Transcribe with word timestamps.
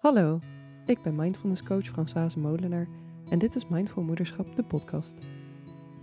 Hallo, 0.00 0.38
ik 0.86 1.02
ben 1.02 1.14
mindfulness 1.14 1.62
coach 1.62 1.86
Françoise 1.86 2.38
Molenaar 2.38 2.86
en 3.30 3.38
dit 3.38 3.56
is 3.56 3.68
Mindful 3.68 4.02
Moederschap, 4.02 4.46
de 4.56 4.62
podcast. 4.62 5.14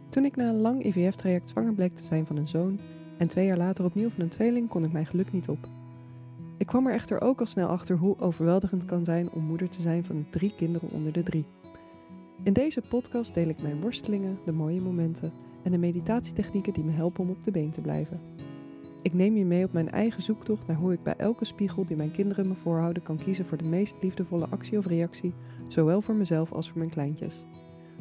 Toen 0.09 0.25
ik 0.25 0.35
na 0.35 0.49
een 0.49 0.61
lang 0.61 0.83
IVF-traject 0.85 1.49
zwanger 1.49 1.73
bleek 1.73 1.95
te 1.95 2.03
zijn 2.03 2.25
van 2.25 2.37
een 2.37 2.47
zoon 2.47 2.79
en 3.17 3.27
twee 3.27 3.45
jaar 3.45 3.57
later 3.57 3.85
opnieuw 3.85 4.09
van 4.09 4.23
een 4.23 4.29
tweeling, 4.29 4.69
kon 4.69 4.83
ik 4.83 4.91
mijn 4.91 5.05
geluk 5.05 5.31
niet 5.31 5.49
op. 5.49 5.67
Ik 6.57 6.65
kwam 6.65 6.87
er 6.87 6.93
echter 6.93 7.21
ook 7.21 7.39
al 7.39 7.45
snel 7.45 7.67
achter 7.67 7.97
hoe 7.97 8.19
overweldigend 8.19 8.81
het 8.81 8.91
kan 8.91 9.05
zijn 9.05 9.31
om 9.31 9.43
moeder 9.43 9.69
te 9.69 9.81
zijn 9.81 10.05
van 10.05 10.25
drie 10.29 10.55
kinderen 10.55 10.89
onder 10.91 11.11
de 11.11 11.23
drie. 11.23 11.45
In 12.43 12.53
deze 12.53 12.81
podcast 12.81 13.33
deel 13.33 13.47
ik 13.47 13.61
mijn 13.61 13.81
worstelingen, 13.81 14.37
de 14.45 14.51
mooie 14.51 14.81
momenten 14.81 15.31
en 15.63 15.71
de 15.71 15.77
meditatietechnieken 15.77 16.73
die 16.73 16.83
me 16.83 16.91
helpen 16.91 17.23
om 17.23 17.29
op 17.29 17.43
de 17.43 17.51
been 17.51 17.71
te 17.71 17.81
blijven. 17.81 18.19
Ik 19.07 19.13
neem 19.13 19.37
je 19.37 19.45
mee 19.45 19.65
op 19.65 19.73
mijn 19.73 19.91
eigen 19.91 20.21
zoektocht 20.21 20.67
naar 20.67 20.75
hoe 20.75 20.93
ik 20.93 21.03
bij 21.03 21.13
elke 21.17 21.45
spiegel 21.45 21.85
die 21.85 21.97
mijn 21.97 22.11
kinderen 22.11 22.47
me 22.47 22.53
voorhouden 22.53 23.03
kan 23.03 23.17
kiezen 23.17 23.45
voor 23.45 23.57
de 23.57 23.63
meest 23.63 23.95
liefdevolle 24.01 24.47
actie 24.49 24.77
of 24.77 24.85
reactie, 24.85 25.33
zowel 25.67 26.01
voor 26.01 26.15
mezelf 26.15 26.51
als 26.51 26.69
voor 26.69 26.77
mijn 26.77 26.89
kleintjes. 26.89 27.33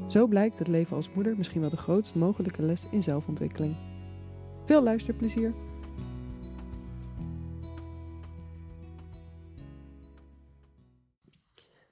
Zo 0.09 0.27
blijkt 0.27 0.59
het 0.59 0.69
leven 0.69 0.97
als 0.97 1.13
moeder 1.13 1.37
misschien 1.37 1.61
wel 1.61 1.71
de 1.71 1.77
grootst 1.77 2.15
mogelijke 2.15 2.63
les 2.63 2.87
in 2.91 3.03
zelfontwikkeling. 3.03 3.77
Veel 4.65 4.83
luisterplezier! 4.83 5.53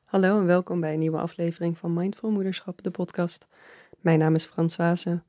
Hallo 0.05 0.39
en 0.39 0.47
welkom 0.47 0.81
bij 0.81 0.93
een 0.93 0.99
nieuwe 0.99 1.19
aflevering 1.19 1.79
van 1.79 1.95
Mindful 1.95 2.31
Moederschap, 2.31 2.83
de 2.83 2.91
podcast. 2.91 3.47
Mijn 4.01 4.19
naam 4.19 4.35
is 4.35 4.45
Françoise 4.45 5.23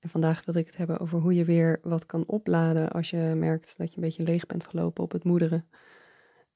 en 0.00 0.08
vandaag 0.08 0.44
wil 0.44 0.54
ik 0.54 0.66
het 0.66 0.76
hebben 0.76 0.98
over 0.98 1.18
hoe 1.18 1.34
je 1.34 1.44
weer 1.44 1.78
wat 1.82 2.06
kan 2.06 2.24
opladen 2.26 2.90
als 2.90 3.10
je 3.10 3.32
merkt 3.36 3.74
dat 3.78 3.90
je 3.90 3.96
een 3.96 4.02
beetje 4.02 4.22
leeg 4.22 4.46
bent 4.46 4.66
gelopen 4.66 5.04
op 5.04 5.12
het 5.12 5.24
moederen. 5.24 5.66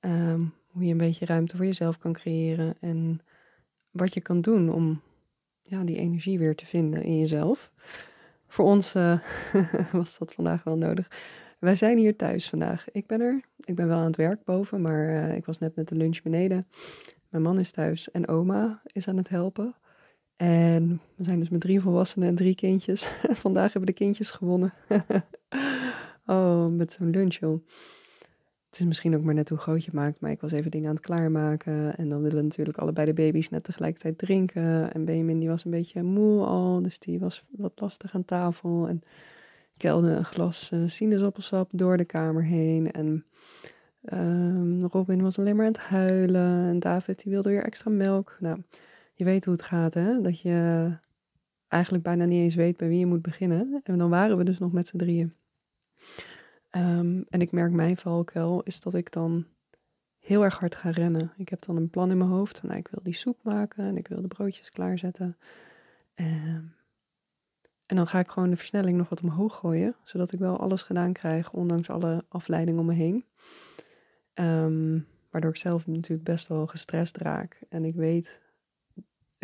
Ehm, 0.01 0.45
hoe 0.67 0.85
je 0.85 0.91
een 0.91 0.97
beetje 0.97 1.27
ruimte 1.27 1.57
voor 1.57 1.67
jezelf 1.67 1.99
kan 1.99 2.13
creëren 2.13 2.75
en 2.81 3.21
wat 3.91 4.15
je 4.15 4.21
kan 4.21 4.41
doen 4.41 4.73
om 4.73 5.03
ja, 5.63 5.85
die 5.85 5.99
energie 5.99 6.39
weer 6.39 6.55
te 6.55 6.67
vinden 6.67 7.03
in 7.03 7.19
jezelf. 7.19 7.73
Voor 8.47 8.65
ons 8.65 8.95
uh, 8.95 9.19
was 9.93 10.19
dat 10.19 10.35
vandaag 10.35 10.65
wel 10.65 10.77
nodig. 10.77 11.09
Wij 11.59 11.77
zijn 11.77 11.99
hier 11.99 12.17
thuis 12.17 12.49
vandaag. 12.49 12.91
Ik 12.91 13.07
ben 13.07 13.21
er. 13.21 13.41
Ik 13.57 13.75
ben 13.75 13.89
wel 13.89 13.99
aan 13.99 14.05
het 14.05 14.17
werk 14.17 14.45
boven, 14.45 14.81
maar 14.81 15.09
uh, 15.09 15.37
ik 15.37 15.45
was 15.45 15.59
net 15.59 15.77
met 15.77 15.89
de 15.89 15.95
lunch 15.95 16.23
beneden. 16.23 16.65
Mijn 17.29 17.43
man 17.43 17.59
is 17.59 17.71
thuis 17.71 18.11
en 18.11 18.29
oma 18.29 18.83
is 18.85 19.09
aan 19.09 19.17
het 19.17 19.29
helpen. 19.29 19.75
En 20.43 21.01
we 21.15 21.25
zijn 21.25 21.39
dus 21.39 21.49
met 21.49 21.61
drie 21.61 21.81
volwassenen 21.81 22.29
en 22.29 22.35
drie 22.35 22.55
kindjes. 22.55 23.09
Vandaag 23.45 23.73
hebben 23.73 23.91
de 23.95 23.99
kindjes 23.99 24.31
gewonnen. 24.31 24.75
oh, 26.27 26.67
met 26.67 26.93
zo'n 26.93 27.11
lunch, 27.11 27.35
joh. 27.35 27.67
Het 28.67 28.81
is 28.81 28.87
misschien 28.87 29.17
ook 29.17 29.23
maar 29.23 29.35
net 29.35 29.49
hoe 29.49 29.59
groot 29.59 29.85
je 29.85 29.91
maakt, 29.95 30.21
maar 30.21 30.31
ik 30.31 30.41
was 30.41 30.53
even 30.53 30.71
dingen 30.71 30.89
aan 30.89 30.95
het 30.95 31.05
klaarmaken. 31.05 31.97
En 31.97 32.09
dan 32.09 32.23
willen 32.23 32.45
natuurlijk 32.45 32.79
allebei 32.79 33.07
de 33.07 33.13
baby's 33.13 33.49
net 33.49 33.65
tegelijkertijd 33.65 34.19
drinken. 34.19 34.93
En 34.93 35.05
Benjamin 35.05 35.39
die 35.39 35.49
was 35.49 35.65
een 35.65 35.71
beetje 35.71 36.03
moe 36.03 36.45
al, 36.45 36.83
dus 36.83 36.99
die 36.99 37.19
was 37.19 37.45
wat 37.51 37.73
lastig 37.75 38.15
aan 38.15 38.25
tafel. 38.25 38.89
En 38.89 39.03
ik 39.75 39.83
helde 39.83 40.11
een 40.11 40.25
glas 40.25 40.71
uh, 40.75 40.89
sinaasappelsap 40.89 41.69
door 41.73 41.97
de 41.97 42.05
kamer 42.05 42.45
heen. 42.45 42.93
En 42.93 43.25
um, 44.13 44.85
Robin 44.85 45.23
was 45.23 45.39
alleen 45.39 45.57
maar 45.57 45.67
aan 45.67 45.73
het 45.73 45.81
huilen. 45.81 46.69
En 46.69 46.79
David 46.79 47.23
die 47.23 47.33
wilde 47.33 47.49
weer 47.49 47.65
extra 47.65 47.91
melk. 47.91 48.37
Nou, 48.41 48.59
je 49.23 49.29
weet 49.29 49.45
hoe 49.45 49.55
het 49.55 49.63
gaat, 49.63 49.95
hè? 49.95 50.21
Dat 50.21 50.41
je 50.41 50.91
eigenlijk 51.69 52.05
bijna 52.05 52.25
niet 52.25 52.41
eens 52.41 52.55
weet 52.55 52.77
bij 52.77 52.89
wie 52.89 52.99
je 52.99 53.07
moet 53.07 53.23
beginnen. 53.23 53.81
En 53.85 53.99
dan 53.99 54.11
waren 54.11 54.37
we 54.37 54.45
dus 54.45 54.59
nog 54.59 54.73
met 54.73 54.87
z'n 54.87 54.97
drieën. 54.97 55.35
Um, 56.71 57.25
en 57.29 57.41
ik 57.41 57.53
merk 57.53 57.73
mijn 57.73 57.97
valkuil 57.97 58.63
is 58.63 58.81
dat 58.81 58.95
ik 58.95 59.13
dan 59.13 59.47
heel 60.19 60.45
erg 60.45 60.59
hard 60.59 60.75
ga 60.75 60.91
rennen. 60.91 61.33
Ik 61.37 61.49
heb 61.49 61.63
dan 61.63 61.77
een 61.77 61.91
plan 61.91 62.11
in 62.11 62.19
mijn 62.19 62.31
hoofd. 62.31 62.59
Van, 62.59 62.69
nou, 62.69 62.81
ik 62.81 62.89
wil 62.89 63.03
die 63.03 63.15
soep 63.15 63.39
maken 63.43 63.85
en 63.85 63.97
ik 63.97 64.09
wil 64.09 64.23
de 64.23 64.29
broodjes 64.29 64.71
klaarzetten. 64.71 65.37
Um, 66.15 66.75
en 67.87 67.97
dan 67.97 68.07
ga 68.07 68.19
ik 68.19 68.31
gewoon 68.31 68.51
de 68.51 68.57
versnelling 68.57 68.97
nog 68.97 69.09
wat 69.09 69.23
omhoog 69.23 69.55
gooien. 69.57 69.97
Zodat 70.05 70.33
ik 70.33 70.39
wel 70.39 70.59
alles 70.59 70.83
gedaan 70.83 71.13
krijg, 71.13 71.53
ondanks 71.53 71.91
alle 71.91 72.25
afleidingen 72.29 72.81
om 72.81 72.87
me 72.87 72.95
heen. 72.95 73.25
Um, 74.35 75.07
waardoor 75.31 75.51
ik 75.51 75.57
zelf 75.57 75.87
natuurlijk 75.87 76.25
best 76.25 76.49
wel 76.49 76.67
gestrest 76.67 77.17
raak. 77.17 77.61
En 77.69 77.85
ik 77.85 77.95
weet 77.95 78.42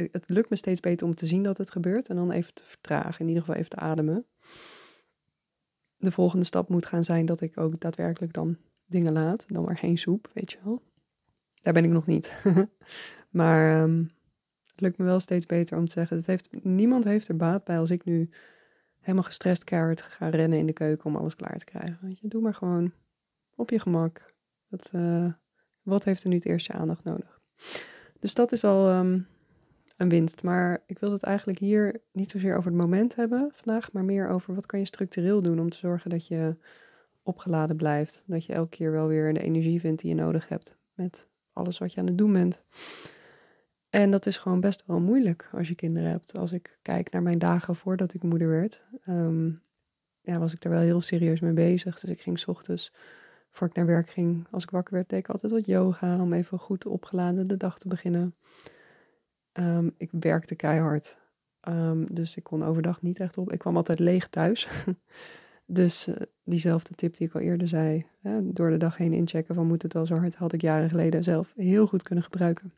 het 0.03 0.31
lukt 0.31 0.50
me 0.50 0.56
steeds 0.56 0.81
beter 0.81 1.06
om 1.06 1.14
te 1.14 1.26
zien 1.26 1.42
dat 1.42 1.59
het 1.59 1.70
gebeurt 1.70 2.09
en 2.09 2.16
dan 2.16 2.31
even 2.31 2.54
te 2.54 2.64
vertragen, 2.64 3.20
in 3.20 3.28
ieder 3.28 3.42
geval 3.42 3.59
even 3.59 3.70
te 3.70 3.76
ademen. 3.76 4.26
De 5.97 6.12
volgende 6.12 6.44
stap 6.44 6.69
moet 6.69 6.86
gaan 6.86 7.04
zijn 7.04 7.26
dat 7.26 7.41
ik 7.41 7.59
ook 7.59 7.81
daadwerkelijk 7.81 8.32
dan 8.32 8.56
dingen 8.86 9.12
laat, 9.12 9.44
dan 9.48 9.64
maar 9.64 9.78
geen 9.78 9.98
soep, 9.98 10.31
weet 10.32 10.53
je 10.53 10.59
wel. 10.64 10.82
Daar 11.60 11.72
ben 11.72 11.84
ik 11.84 11.91
nog 11.91 12.06
niet. 12.06 12.32
maar 13.31 13.82
um, 13.82 14.10
het 14.70 14.81
lukt 14.81 14.98
me 14.98 15.04
wel 15.04 15.20
steeds 15.20 15.47
beter 15.47 15.78
om 15.78 15.86
te 15.86 15.92
zeggen, 15.92 16.22
het 16.25 16.65
niemand 16.65 17.04
heeft 17.04 17.28
er 17.28 17.36
baat 17.36 17.65
bij 17.65 17.78
als 17.78 17.91
ik 17.91 18.04
nu 18.04 18.30
helemaal 19.00 19.22
gestrest 19.22 19.65
keihard 19.65 20.03
ga 20.03 20.28
rennen 20.28 20.59
in 20.59 20.66
de 20.66 20.72
keuken 20.72 21.04
om 21.04 21.16
alles 21.16 21.36
klaar 21.36 21.59
te 21.59 21.65
krijgen. 21.65 22.16
Je, 22.20 22.28
doe 22.28 22.42
maar 22.42 22.54
gewoon 22.54 22.92
op 23.54 23.70
je 23.70 23.78
gemak. 23.78 24.34
Dat, 24.69 24.91
uh, 24.94 25.32
wat 25.82 26.04
heeft 26.04 26.22
er 26.22 26.28
nu 26.28 26.34
het 26.34 26.47
eerste 26.47 26.72
aandacht 26.72 27.04
nodig? 27.04 27.41
Dus 28.19 28.34
dat 28.34 28.53
is 28.53 28.65
al 28.65 28.91
um, 28.91 29.26
een 29.98 30.09
winst. 30.09 30.42
Maar 30.42 30.82
ik 30.86 30.98
wil 30.98 31.12
het 31.12 31.22
eigenlijk 31.22 31.59
hier 31.59 32.00
niet 32.12 32.31
zozeer 32.31 32.56
over 32.56 32.70
het 32.70 32.81
moment 32.81 33.14
hebben 33.14 33.50
vandaag, 33.53 33.92
maar 33.92 34.04
meer 34.04 34.28
over 34.28 34.54
wat 34.54 34.66
kan 34.66 34.78
je 34.78 34.84
structureel 34.84 35.42
doen 35.42 35.60
om 35.60 35.69
te 35.69 35.76
zorgen 35.76 36.10
dat 36.10 36.26
je 36.26 36.56
opgeladen 37.22 37.76
blijft. 37.76 38.22
Dat 38.26 38.44
je 38.44 38.53
elke 38.53 38.76
keer 38.76 38.91
wel 38.91 39.06
weer 39.06 39.34
de 39.34 39.42
energie 39.42 39.81
vindt 39.81 40.00
die 40.00 40.10
je 40.10 40.20
nodig 40.22 40.48
hebt 40.48 40.76
met 40.94 41.28
alles 41.53 41.78
wat 41.78 41.92
je 41.92 42.00
aan 42.00 42.06
het 42.06 42.19
doen 42.19 42.32
bent. 42.32 42.62
En 43.91 44.10
dat 44.10 44.26
is 44.26 44.36
gewoon 44.36 44.60
best 44.60 44.82
wel 44.86 45.00
moeilijk 45.00 45.48
als 45.53 45.69
je 45.69 45.75
kinderen 45.75 46.10
hebt. 46.10 46.36
Als 46.36 46.53
ik 46.53 46.78
kijk 46.82 47.10
naar 47.10 47.22
mijn 47.22 47.38
dagen 47.38 47.76
voordat 47.76 48.15
ik 48.15 48.22
moeder 48.22 48.48
werd, 48.48 48.82
um, 49.09 49.56
ja, 50.20 50.38
was 50.38 50.53
ik 50.53 50.65
er 50.65 50.70
wel 50.70 50.80
heel 50.80 51.00
serieus 51.00 51.41
mee 51.41 51.53
bezig. 51.53 52.00
Dus 52.00 52.10
ik 52.10 52.20
ging 52.20 52.38
s 52.38 52.47
ochtends, 52.47 52.92
voor 53.50 53.66
ik 53.66 53.75
naar 53.75 53.86
werk 53.86 54.10
ging, 54.10 54.47
als 54.50 54.62
ik 54.62 54.70
wakker 54.70 54.94
werd, 54.94 55.09
deed 55.09 55.19
ik 55.19 55.28
altijd 55.28 55.53
wat 55.53 55.66
yoga 55.66 56.20
om 56.20 56.32
even 56.32 56.59
goed 56.59 56.86
opgeladen 56.86 57.47
de 57.47 57.56
dag 57.56 57.78
te 57.78 57.88
beginnen. 57.88 58.34
Um, 59.58 59.94
ik 59.96 60.08
werkte 60.12 60.54
keihard. 60.54 61.19
Um, 61.69 62.14
dus 62.14 62.36
ik 62.36 62.42
kon 62.42 62.62
overdag 62.62 63.02
niet 63.02 63.20
echt 63.20 63.38
op. 63.38 63.52
Ik 63.52 63.58
kwam 63.58 63.76
altijd 63.76 63.98
leeg 63.98 64.28
thuis. 64.28 64.69
dus 65.66 66.08
uh, 66.08 66.16
diezelfde 66.44 66.94
tip 66.94 67.16
die 67.16 67.26
ik 67.26 67.34
al 67.34 67.41
eerder 67.41 67.68
zei. 67.68 68.06
Hè, 68.20 68.52
door 68.52 68.70
de 68.70 68.76
dag 68.76 68.97
heen 68.97 69.12
inchecken 69.12 69.54
van 69.54 69.66
moet 69.66 69.82
het 69.82 69.92
wel 69.92 70.06
zo 70.06 70.16
hard. 70.16 70.34
Had 70.34 70.52
ik 70.52 70.60
jaren 70.60 70.88
geleden 70.88 71.24
zelf 71.24 71.52
heel 71.56 71.86
goed 71.86 72.02
kunnen 72.02 72.24
gebruiken. 72.24 72.72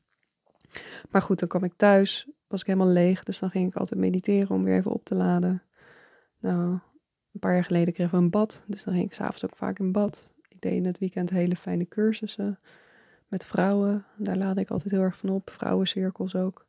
Maar 1.11 1.23
goed, 1.23 1.39
dan 1.39 1.49
kwam 1.49 1.65
ik 1.65 1.73
thuis. 1.77 2.29
Was 2.47 2.61
ik 2.61 2.67
helemaal 2.67 2.93
leeg. 2.93 3.23
Dus 3.23 3.39
dan 3.39 3.51
ging 3.51 3.69
ik 3.69 3.77
altijd 3.77 4.01
mediteren 4.01 4.51
om 4.51 4.65
weer 4.65 4.77
even 4.77 4.93
op 4.93 5.05
te 5.05 5.15
laden. 5.15 5.63
Nou, 6.39 6.71
een 7.33 7.41
paar 7.41 7.55
jaar 7.55 7.65
geleden 7.65 7.95
kregen 7.95 8.19
we 8.19 8.25
een 8.25 8.31
bad. 8.31 8.65
Dus 8.67 8.85
dan 8.85 8.95
ging 8.95 9.07
ik 9.07 9.13
s'avonds 9.13 9.45
ook 9.45 9.57
vaak 9.57 9.79
in 9.79 9.93
bad. 9.93 10.33
Ik 10.49 10.61
deed 10.61 10.73
in 10.73 10.85
het 10.85 10.99
weekend 10.99 11.31
hele 11.31 11.57
fijne 11.57 11.89
cursussen 11.89 12.59
met 13.29 13.45
vrouwen. 13.45 14.05
Daar 14.17 14.37
laadde 14.37 14.61
ik 14.61 14.71
altijd 14.71 14.93
heel 14.93 15.03
erg 15.03 15.17
van 15.17 15.29
op. 15.29 15.51
Vrouwencirkels 15.51 16.35
ook. 16.35 16.67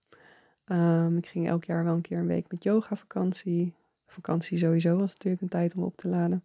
Um, 0.72 1.18
ik 1.18 1.26
ging 1.26 1.48
elk 1.48 1.64
jaar 1.64 1.84
wel 1.84 1.94
een 1.94 2.02
keer 2.02 2.18
een 2.18 2.28
week 2.28 2.46
met 2.50 2.64
yoga 2.64 2.96
vakantie. 2.96 3.74
Vakantie 4.06 4.58
sowieso 4.58 4.98
was 4.98 5.12
natuurlijk 5.12 5.42
een 5.42 5.50
tijd 5.50 5.76
om 5.76 5.84
op 5.84 5.98
te 5.98 6.08
laden. 6.08 6.44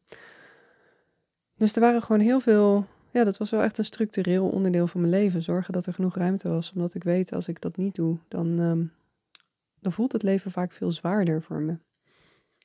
Dus 1.57 1.73
er 1.73 1.81
waren 1.81 2.03
gewoon 2.03 2.21
heel 2.21 2.41
veel. 2.41 2.87
Ja, 3.11 3.25
dat 3.25 3.37
was 3.37 3.51
wel 3.51 3.63
echt 3.63 3.79
een 3.79 3.85
structureel 3.85 4.49
onderdeel 4.49 4.87
van 4.87 5.01
mijn 5.01 5.13
leven. 5.13 5.43
Zorgen 5.43 5.73
dat 5.73 5.87
er 5.87 5.95
genoeg 5.95 6.17
ruimte 6.17 6.49
was. 6.49 6.73
Omdat 6.73 6.95
ik 6.95 7.05
weet, 7.05 7.33
als 7.33 7.49
ik 7.49 7.61
dat 7.61 7.77
niet 7.77 7.95
doe, 7.95 8.19
dan, 8.29 8.59
um, 8.59 8.93
dan 9.81 9.93
voelt 9.93 10.13
het 10.13 10.23
leven 10.23 10.51
vaak 10.51 10.73
veel 10.73 10.93
zwaarder 10.93 11.43
voor 11.43 11.61
me. 11.61 11.79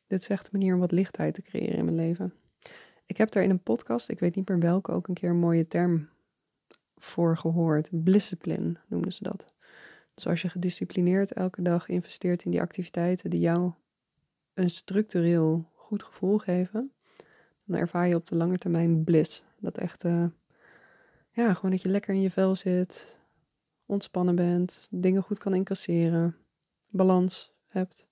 Dit 0.07 0.21
is 0.21 0.29
echt 0.29 0.43
een 0.43 0.59
manier 0.59 0.73
om 0.73 0.79
wat 0.79 0.91
lichtheid 0.91 1.33
te 1.33 1.41
creëren 1.41 1.77
in 1.77 1.85
mijn 1.85 1.97
leven. 1.97 2.33
Ik 3.05 3.17
heb 3.17 3.31
daar 3.31 3.43
in 3.43 3.49
een 3.49 3.63
podcast, 3.63 4.09
ik 4.09 4.19
weet 4.19 4.35
niet 4.35 4.49
meer 4.49 4.59
welke, 4.59 4.91
ook 4.91 5.07
een 5.07 5.13
keer 5.13 5.29
een 5.29 5.39
mooie 5.39 5.67
term 5.67 6.09
voor 6.97 7.37
gehoord. 7.37 7.89
Blissipline 7.91 8.75
noemden 8.87 9.13
ze 9.13 9.23
dat. 9.23 9.53
Dus 10.13 10.27
als 10.27 10.41
je 10.41 10.49
gedisciplineerd 10.49 11.33
elke 11.33 11.61
dag 11.61 11.87
investeert 11.87 12.43
in 12.43 12.51
die 12.51 12.61
activiteiten 12.61 13.29
die 13.29 13.39
jou 13.39 13.71
een 14.53 14.69
structureel 14.69 15.69
goed 15.73 16.03
gevoel 16.03 16.37
geven, 16.37 16.91
dan 17.65 17.79
ervaar 17.79 18.07
je 18.07 18.15
op 18.15 18.25
de 18.25 18.35
lange 18.35 18.57
termijn 18.57 19.03
bliss. 19.03 19.43
Dat 19.59 19.77
echt, 19.77 20.03
uh, 20.03 20.25
ja, 21.31 21.53
gewoon 21.53 21.71
dat 21.71 21.81
je 21.81 21.89
lekker 21.89 22.13
in 22.13 22.21
je 22.21 22.31
vel 22.31 22.55
zit, 22.55 23.19
ontspannen 23.85 24.35
bent, 24.35 24.87
dingen 24.91 25.23
goed 25.23 25.37
kan 25.37 25.53
incasseren, 25.53 26.35
balans 26.89 27.53
hebt. 27.67 28.07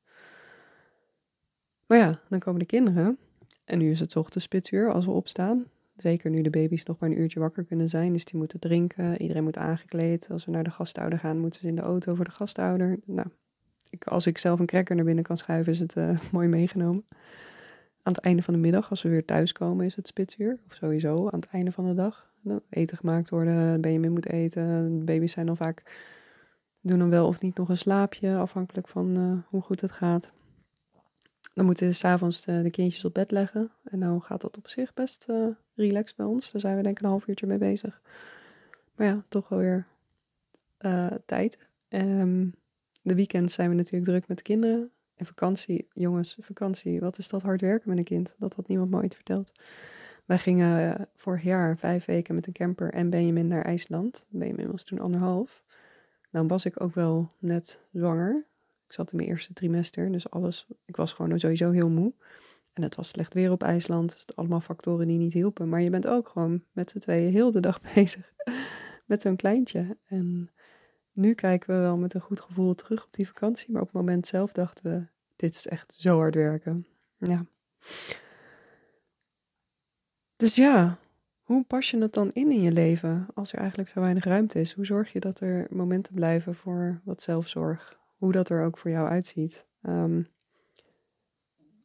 Maar 1.86 1.98
ja, 1.98 2.20
dan 2.30 2.40
komen 2.40 2.60
de 2.60 2.66
kinderen. 2.66 3.18
En 3.64 3.78
nu 3.78 3.92
is 3.92 4.00
het 4.00 4.16
ochtends 4.16 4.46
spitsuur 4.46 4.94
als 4.94 5.06
we 5.06 5.12
opstaan. 5.12 5.66
Zeker 6.02 6.30
nu 6.30 6.42
de 6.42 6.50
baby's 6.50 6.84
nog 6.84 7.00
maar 7.00 7.10
een 7.10 7.20
uurtje 7.20 7.40
wakker 7.40 7.64
kunnen 7.64 7.90
zijn. 7.90 8.14
Dus 8.14 8.26
die 8.26 8.40
moeten 8.40 8.60
drinken. 8.60 9.22
Iedereen 9.22 9.44
moet 9.44 9.58
aangekleed. 9.58 10.28
Als 10.30 10.46
we 10.46 10.52
naar 10.52 10.64
de 10.64 10.70
gastouder 10.70 11.20
gaan, 11.20 11.40
moeten 11.40 11.60
ze 11.60 11.68
in 11.68 11.76
de 11.76 11.82
auto 11.82 12.16
voor 12.16 12.26
de 12.26 12.32
gastouder. 12.32 13.00
Nou, 13.06 13.28
ik, 13.90 14.04
als 14.04 14.28
ik 14.28 14.38
zelf 14.38 14.60
een 14.60 14.66
cracker 14.66 14.96
naar 14.96 15.06
binnen 15.06 15.24
kan 15.24 15.38
schuiven, 15.38 15.72
is 15.74 15.80
het 15.80 15.96
uh, 15.96 16.20
mooi 16.32 16.48
meegenomen. 16.48 17.06
Aan 18.04 18.14
het 18.14 18.20
einde 18.20 18.42
van 18.42 18.54
de 18.54 18.60
middag, 18.60 18.90
als 18.90 19.02
we 19.02 19.10
weer 19.10 19.26
thuiskomen, 19.26 19.86
is 19.86 19.96
het 19.96 20.08
spitsuur. 20.08 20.60
Of 20.68 20.74
sowieso 20.74 21.30
aan 21.30 21.40
het 21.40 21.50
einde 21.50 21.72
van 21.72 21.88
de 21.88 21.94
dag. 21.94 22.28
Eten 22.70 22.98
gemaakt 22.98 23.30
worden, 23.30 23.82
Benjamin 23.82 24.12
moet 24.12 24.30
eten. 24.30 25.06
Baby's 25.06 25.32
zijn 25.32 25.46
dan 25.46 25.58
vaak, 25.58 25.84
doen 26.82 27.00
dan 27.00 27.10
wel 27.10 27.28
of 27.28 27.42
niet 27.42 27.58
nog 27.58 27.70
een 27.70 27.78
slaapje, 27.78 28.38
afhankelijk 28.38 28.88
van 28.88 29.20
uh, 29.20 29.38
hoe 29.48 29.62
goed 29.62 29.82
het 29.82 29.92
gaat. 29.92 30.32
Dan 31.54 31.66
moeten 31.66 31.88
we 31.88 31.94
s'avonds 31.94 32.46
de, 32.46 32.62
de 32.62 32.70
kindjes 32.70 33.06
op 33.06 33.14
bed 33.14 33.32
leggen. 33.32 33.72
En 33.84 34.00
nou 34.00 34.22
gaat 34.22 34.42
dat 34.42 34.58
op 34.58 34.68
zich 34.68 34.94
best 34.94 35.28
relaxed 35.80 36.16
bij 36.16 36.26
ons. 36.26 36.52
Daar 36.52 36.62
zijn 36.62 36.78
we 36.78 36.84
denk 36.84 36.98
ik 36.98 37.04
een 37.04 37.10
half 37.10 37.28
uurtje 37.28 37.48
mee 37.48 37.58
bezig. 37.58 38.02
Maar 38.96 39.08
ja, 39.08 39.24
toch 39.28 39.50
wel 39.50 39.60
weer 39.60 39.86
uh, 40.80 41.08
tijd. 41.26 41.58
Um, 41.90 42.54
de 43.02 43.16
weekends 43.16 43.54
zijn 43.54 43.70
we 43.70 43.76
natuurlijk 43.76 44.06
druk 44.06 44.28
met 44.28 44.38
de 44.38 44.44
kinderen. 44.44 44.92
En 45.16 45.26
vakantie, 45.26 45.88
jongens, 45.94 46.38
vakantie, 46.40 47.00
wat 47.00 47.18
is 47.18 47.30
dat 47.30 47.42
hard 47.42 47.62
werken 47.62 47.90
met 47.90 47.98
een 47.98 48.04
kind? 48.04 48.36
Dat 48.38 48.56
had 48.56 48.68
niemand 48.68 48.92
me 48.92 48.98
ooit 48.98 49.16
verteld. 49.16 49.52
Wij 50.26 50.38
gingen 50.38 51.00
uh, 51.00 51.06
vorig 51.16 51.44
jaar 51.44 51.78
vijf 51.78 52.06
weken 52.06 52.36
met 52.36 52.48
een 52.48 52.54
camper 52.54 52.94
en 52.94 53.10
Benjamin 53.10 53.48
naar 53.48 53.66
IJsland. 53.66 54.26
Benjamin 54.30 54.72
was 54.72 54.84
toen 54.84 55.00
anderhalf. 55.00 55.64
Dan 56.32 56.48
was 56.48 56.66
ik 56.66 56.82
ook 56.82 56.94
wel 56.94 57.32
net 57.40 57.80
zwanger. 57.94 58.46
Ik 58.88 58.94
zat 58.94 59.12
in 59.12 59.18
mijn 59.18 59.30
eerste 59.30 59.54
trimester, 59.54 60.12
dus 60.12 60.30
alles. 60.30 60.68
Ik 60.86 60.96
was 60.96 61.14
gewoon 61.14 61.40
sowieso 61.40 61.72
heel 61.72 61.90
moe. 61.90 62.14
En 62.80 62.86
het 62.86 62.96
was 62.96 63.10
slecht 63.10 63.34
weer 63.34 63.52
op 63.52 63.64
IJsland. 63.64 64.12
Dus 64.12 64.36
allemaal 64.36 64.60
factoren 64.60 65.08
die 65.08 65.18
niet 65.18 65.34
hielpen. 65.34 65.70
Maar 65.70 65.82
je 65.82 65.90
bent 65.90 66.08
ook 66.08 66.30
gewoon 66.30 66.64
met 66.72 66.90
z'n 66.90 66.98
tweeën 66.98 67.32
heel 67.32 67.52
de 67.52 67.60
dag 67.60 67.80
bezig 67.94 68.34
met 69.06 69.22
zo'n 69.22 69.36
kleintje. 69.36 69.98
En 70.06 70.50
nu 71.12 71.34
kijken 71.34 71.76
we 71.76 71.82
wel 71.82 71.98
met 71.98 72.14
een 72.14 72.22
goed 72.22 72.42
gevoel 72.42 72.74
terug 72.74 73.06
op 73.06 73.14
die 73.14 73.28
vakantie. 73.28 73.72
Maar 73.72 73.82
op 73.82 73.88
het 73.88 73.96
moment 73.96 74.28
zelf 74.28 74.52
dachten 74.52 74.92
we, 74.92 75.08
dit 75.36 75.56
is 75.56 75.68
echt 75.68 75.94
zo 75.98 76.18
hard 76.18 76.36
werken. 76.36 76.86
Ja. 77.18 77.46
Dus 80.36 80.56
ja, 80.56 80.98
hoe 81.42 81.64
pas 81.64 81.92
je 81.92 81.98
het 81.98 82.14
dan 82.14 82.32
in 82.32 82.52
in 82.52 82.62
je 82.62 82.72
leven 82.72 83.28
als 83.34 83.54
er 83.54 83.60
eigenlijk 83.60 83.90
zo 83.90 84.00
weinig 84.00 84.24
ruimte 84.24 84.60
is? 84.60 84.74
Hoe 84.74 84.86
zorg 84.86 85.12
je 85.12 85.20
dat 85.20 85.40
er 85.40 85.68
momenten 85.70 86.14
blijven 86.14 86.56
voor 86.56 87.02
wat 87.04 87.22
zelfzorg? 87.22 88.00
Hoe 88.18 88.32
dat 88.32 88.50
er 88.50 88.64
ook 88.64 88.78
voor 88.78 88.92
jou 88.92 89.10
uitziet. 89.10 89.66
Um, 89.82 90.28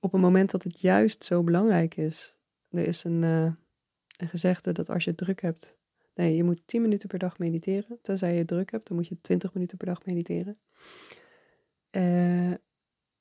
op 0.05 0.13
een 0.13 0.21
moment 0.21 0.51
dat 0.51 0.63
het 0.63 0.81
juist 0.81 1.25
zo 1.25 1.43
belangrijk 1.43 1.97
is. 1.97 2.35
Er 2.71 2.87
is 2.87 3.05
een, 3.05 3.23
uh, 3.23 3.53
een 4.17 4.29
gezegde 4.29 4.73
dat 4.73 4.89
als 4.91 5.05
je 5.05 5.15
druk 5.15 5.41
hebt. 5.41 5.77
Nee, 6.15 6.37
je 6.37 6.45
moet 6.45 6.61
10 6.65 6.83
minuten 6.83 7.09
per 7.09 7.19
dag 7.19 7.39
mediteren. 7.39 7.99
Tenzij 8.03 8.37
je 8.37 8.45
druk 8.45 8.71
hebt, 8.71 8.89
dan 8.89 8.97
moet 8.97 9.09
je 9.09 9.21
20 9.21 9.55
minuten 9.55 9.77
per 9.77 9.87
dag 9.87 10.05
mediteren. 10.05 10.59
Uh, 11.91 12.53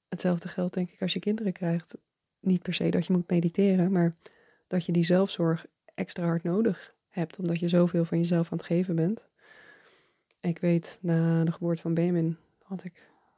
hetzelfde 0.09 0.47
geldt 0.47 0.73
denk 0.73 0.89
ik 0.89 1.01
als 1.01 1.13
je 1.13 1.19
kinderen 1.19 1.51
krijgt. 1.51 1.97
Niet 2.39 2.61
per 2.61 2.73
se 2.73 2.89
dat 2.89 3.05
je 3.05 3.13
moet 3.13 3.29
mediteren, 3.29 3.91
maar 3.91 4.13
dat 4.67 4.85
je 4.85 4.91
die 4.91 5.03
zelfzorg 5.03 5.65
extra 5.95 6.25
hard 6.25 6.43
nodig 6.43 6.95
hebt, 7.09 7.39
omdat 7.39 7.59
je 7.59 7.67
zoveel 7.67 8.05
van 8.05 8.17
jezelf 8.17 8.51
aan 8.51 8.57
het 8.57 8.67
geven 8.67 8.95
bent. 8.95 9.27
Ik 10.41 10.59
weet, 10.59 10.97
na 11.01 11.43
de 11.43 11.51
geboorte 11.51 11.81
van 11.81 11.93
Benjamin 11.93 12.37
had 12.63 12.83
ik 12.83 12.93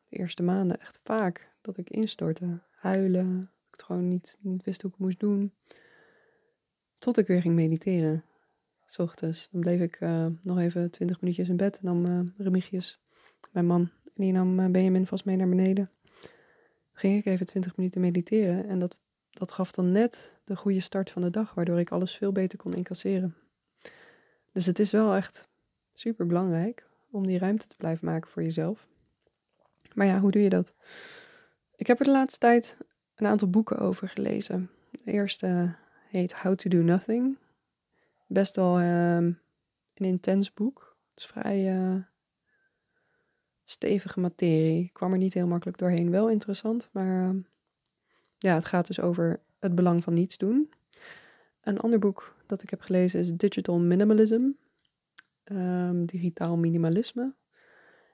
de 0.09 0.17
eerste 0.17 0.43
maanden 0.43 0.79
echt 0.79 0.99
vaak 1.03 1.49
dat 1.61 1.77
ik 1.77 1.89
instortte 1.89 2.59
huilen. 2.75 3.39
Ik 3.39 3.71
het 3.71 3.83
gewoon 3.83 4.07
niet, 4.07 4.37
niet 4.41 4.63
wist 4.63 4.81
hoe 4.81 4.91
ik 4.91 4.97
het 4.97 5.05
moest 5.05 5.19
doen. 5.19 5.53
Tot 6.97 7.17
ik 7.17 7.27
weer 7.27 7.41
ging 7.41 7.55
mediteren. 7.55 8.23
S 8.85 8.99
ochtends. 8.99 9.49
Dan 9.49 9.61
bleef 9.61 9.81
ik 9.81 9.99
uh, 9.99 10.27
nog 10.41 10.59
even 10.59 10.91
twintig 10.91 11.21
minuutjes 11.21 11.49
in 11.49 11.57
bed. 11.57 11.77
En 11.77 11.85
dan 11.85 12.07
uh, 12.07 12.19
Remigius, 12.37 12.99
mijn 13.51 13.65
man, 13.65 13.81
en 13.81 14.11
die 14.23 14.31
nam 14.31 14.59
uh, 14.59 14.69
Benjamin 14.69 15.05
vast 15.05 15.25
mee 15.25 15.35
naar 15.35 15.49
beneden. 15.49 15.89
Ging 16.93 17.17
ik 17.17 17.25
even 17.25 17.45
twintig 17.45 17.77
minuten 17.77 18.01
mediteren. 18.01 18.67
En 18.67 18.79
dat, 18.79 18.97
dat 19.29 19.51
gaf 19.51 19.71
dan 19.71 19.91
net 19.91 20.37
de 20.43 20.55
goede 20.55 20.79
start 20.79 21.09
van 21.09 21.21
de 21.21 21.29
dag. 21.29 21.53
Waardoor 21.53 21.79
ik 21.79 21.91
alles 21.91 22.15
veel 22.15 22.31
beter 22.31 22.57
kon 22.57 22.73
incasseren. 22.73 23.35
Dus 24.51 24.65
het 24.65 24.79
is 24.79 24.91
wel 24.91 25.15
echt 25.15 25.47
super 25.93 26.25
belangrijk 26.25 26.87
om 27.11 27.25
die 27.25 27.37
ruimte 27.37 27.67
te 27.67 27.77
blijven 27.77 28.05
maken 28.05 28.29
voor 28.29 28.43
jezelf. 28.43 28.87
Maar 29.93 30.07
ja, 30.07 30.19
hoe 30.19 30.31
doe 30.31 30.41
je 30.41 30.49
dat? 30.49 30.73
Ik 31.75 31.87
heb 31.87 31.99
er 31.99 32.05
de 32.05 32.11
laatste 32.11 32.39
tijd 32.39 32.77
een 33.15 33.27
aantal 33.27 33.49
boeken 33.49 33.77
over 33.77 34.07
gelezen. 34.07 34.69
De 34.91 35.11
eerste 35.11 35.75
heet 36.09 36.33
How 36.33 36.55
to 36.55 36.69
Do 36.69 36.81
Nothing. 36.81 37.37
Best 38.27 38.55
wel 38.55 38.79
um, 38.81 39.39
een 39.93 40.05
intens 40.05 40.53
boek. 40.53 40.97
Het 41.09 41.19
is 41.19 41.25
vrij 41.25 41.77
uh, 41.77 41.95
stevige 43.65 44.19
materie. 44.19 44.83
Ik 44.83 44.93
kwam 44.93 45.11
er 45.11 45.17
niet 45.17 45.33
heel 45.33 45.47
makkelijk 45.47 45.77
doorheen. 45.77 46.11
Wel 46.11 46.29
interessant, 46.29 46.89
maar 46.91 47.33
uh, 47.33 47.41
ja, 48.37 48.53
het 48.53 48.65
gaat 48.65 48.87
dus 48.87 48.99
over 48.99 49.39
het 49.59 49.75
belang 49.75 50.03
van 50.03 50.13
niets 50.13 50.37
doen. 50.37 50.69
Een 51.61 51.79
ander 51.79 51.99
boek 51.99 52.35
dat 52.45 52.61
ik 52.61 52.69
heb 52.69 52.81
gelezen 52.81 53.19
is 53.19 53.33
Digital 53.33 53.79
Minimalism. 53.79 54.49
Um, 55.51 56.05
digitaal 56.05 56.57
minimalisme. 56.57 57.35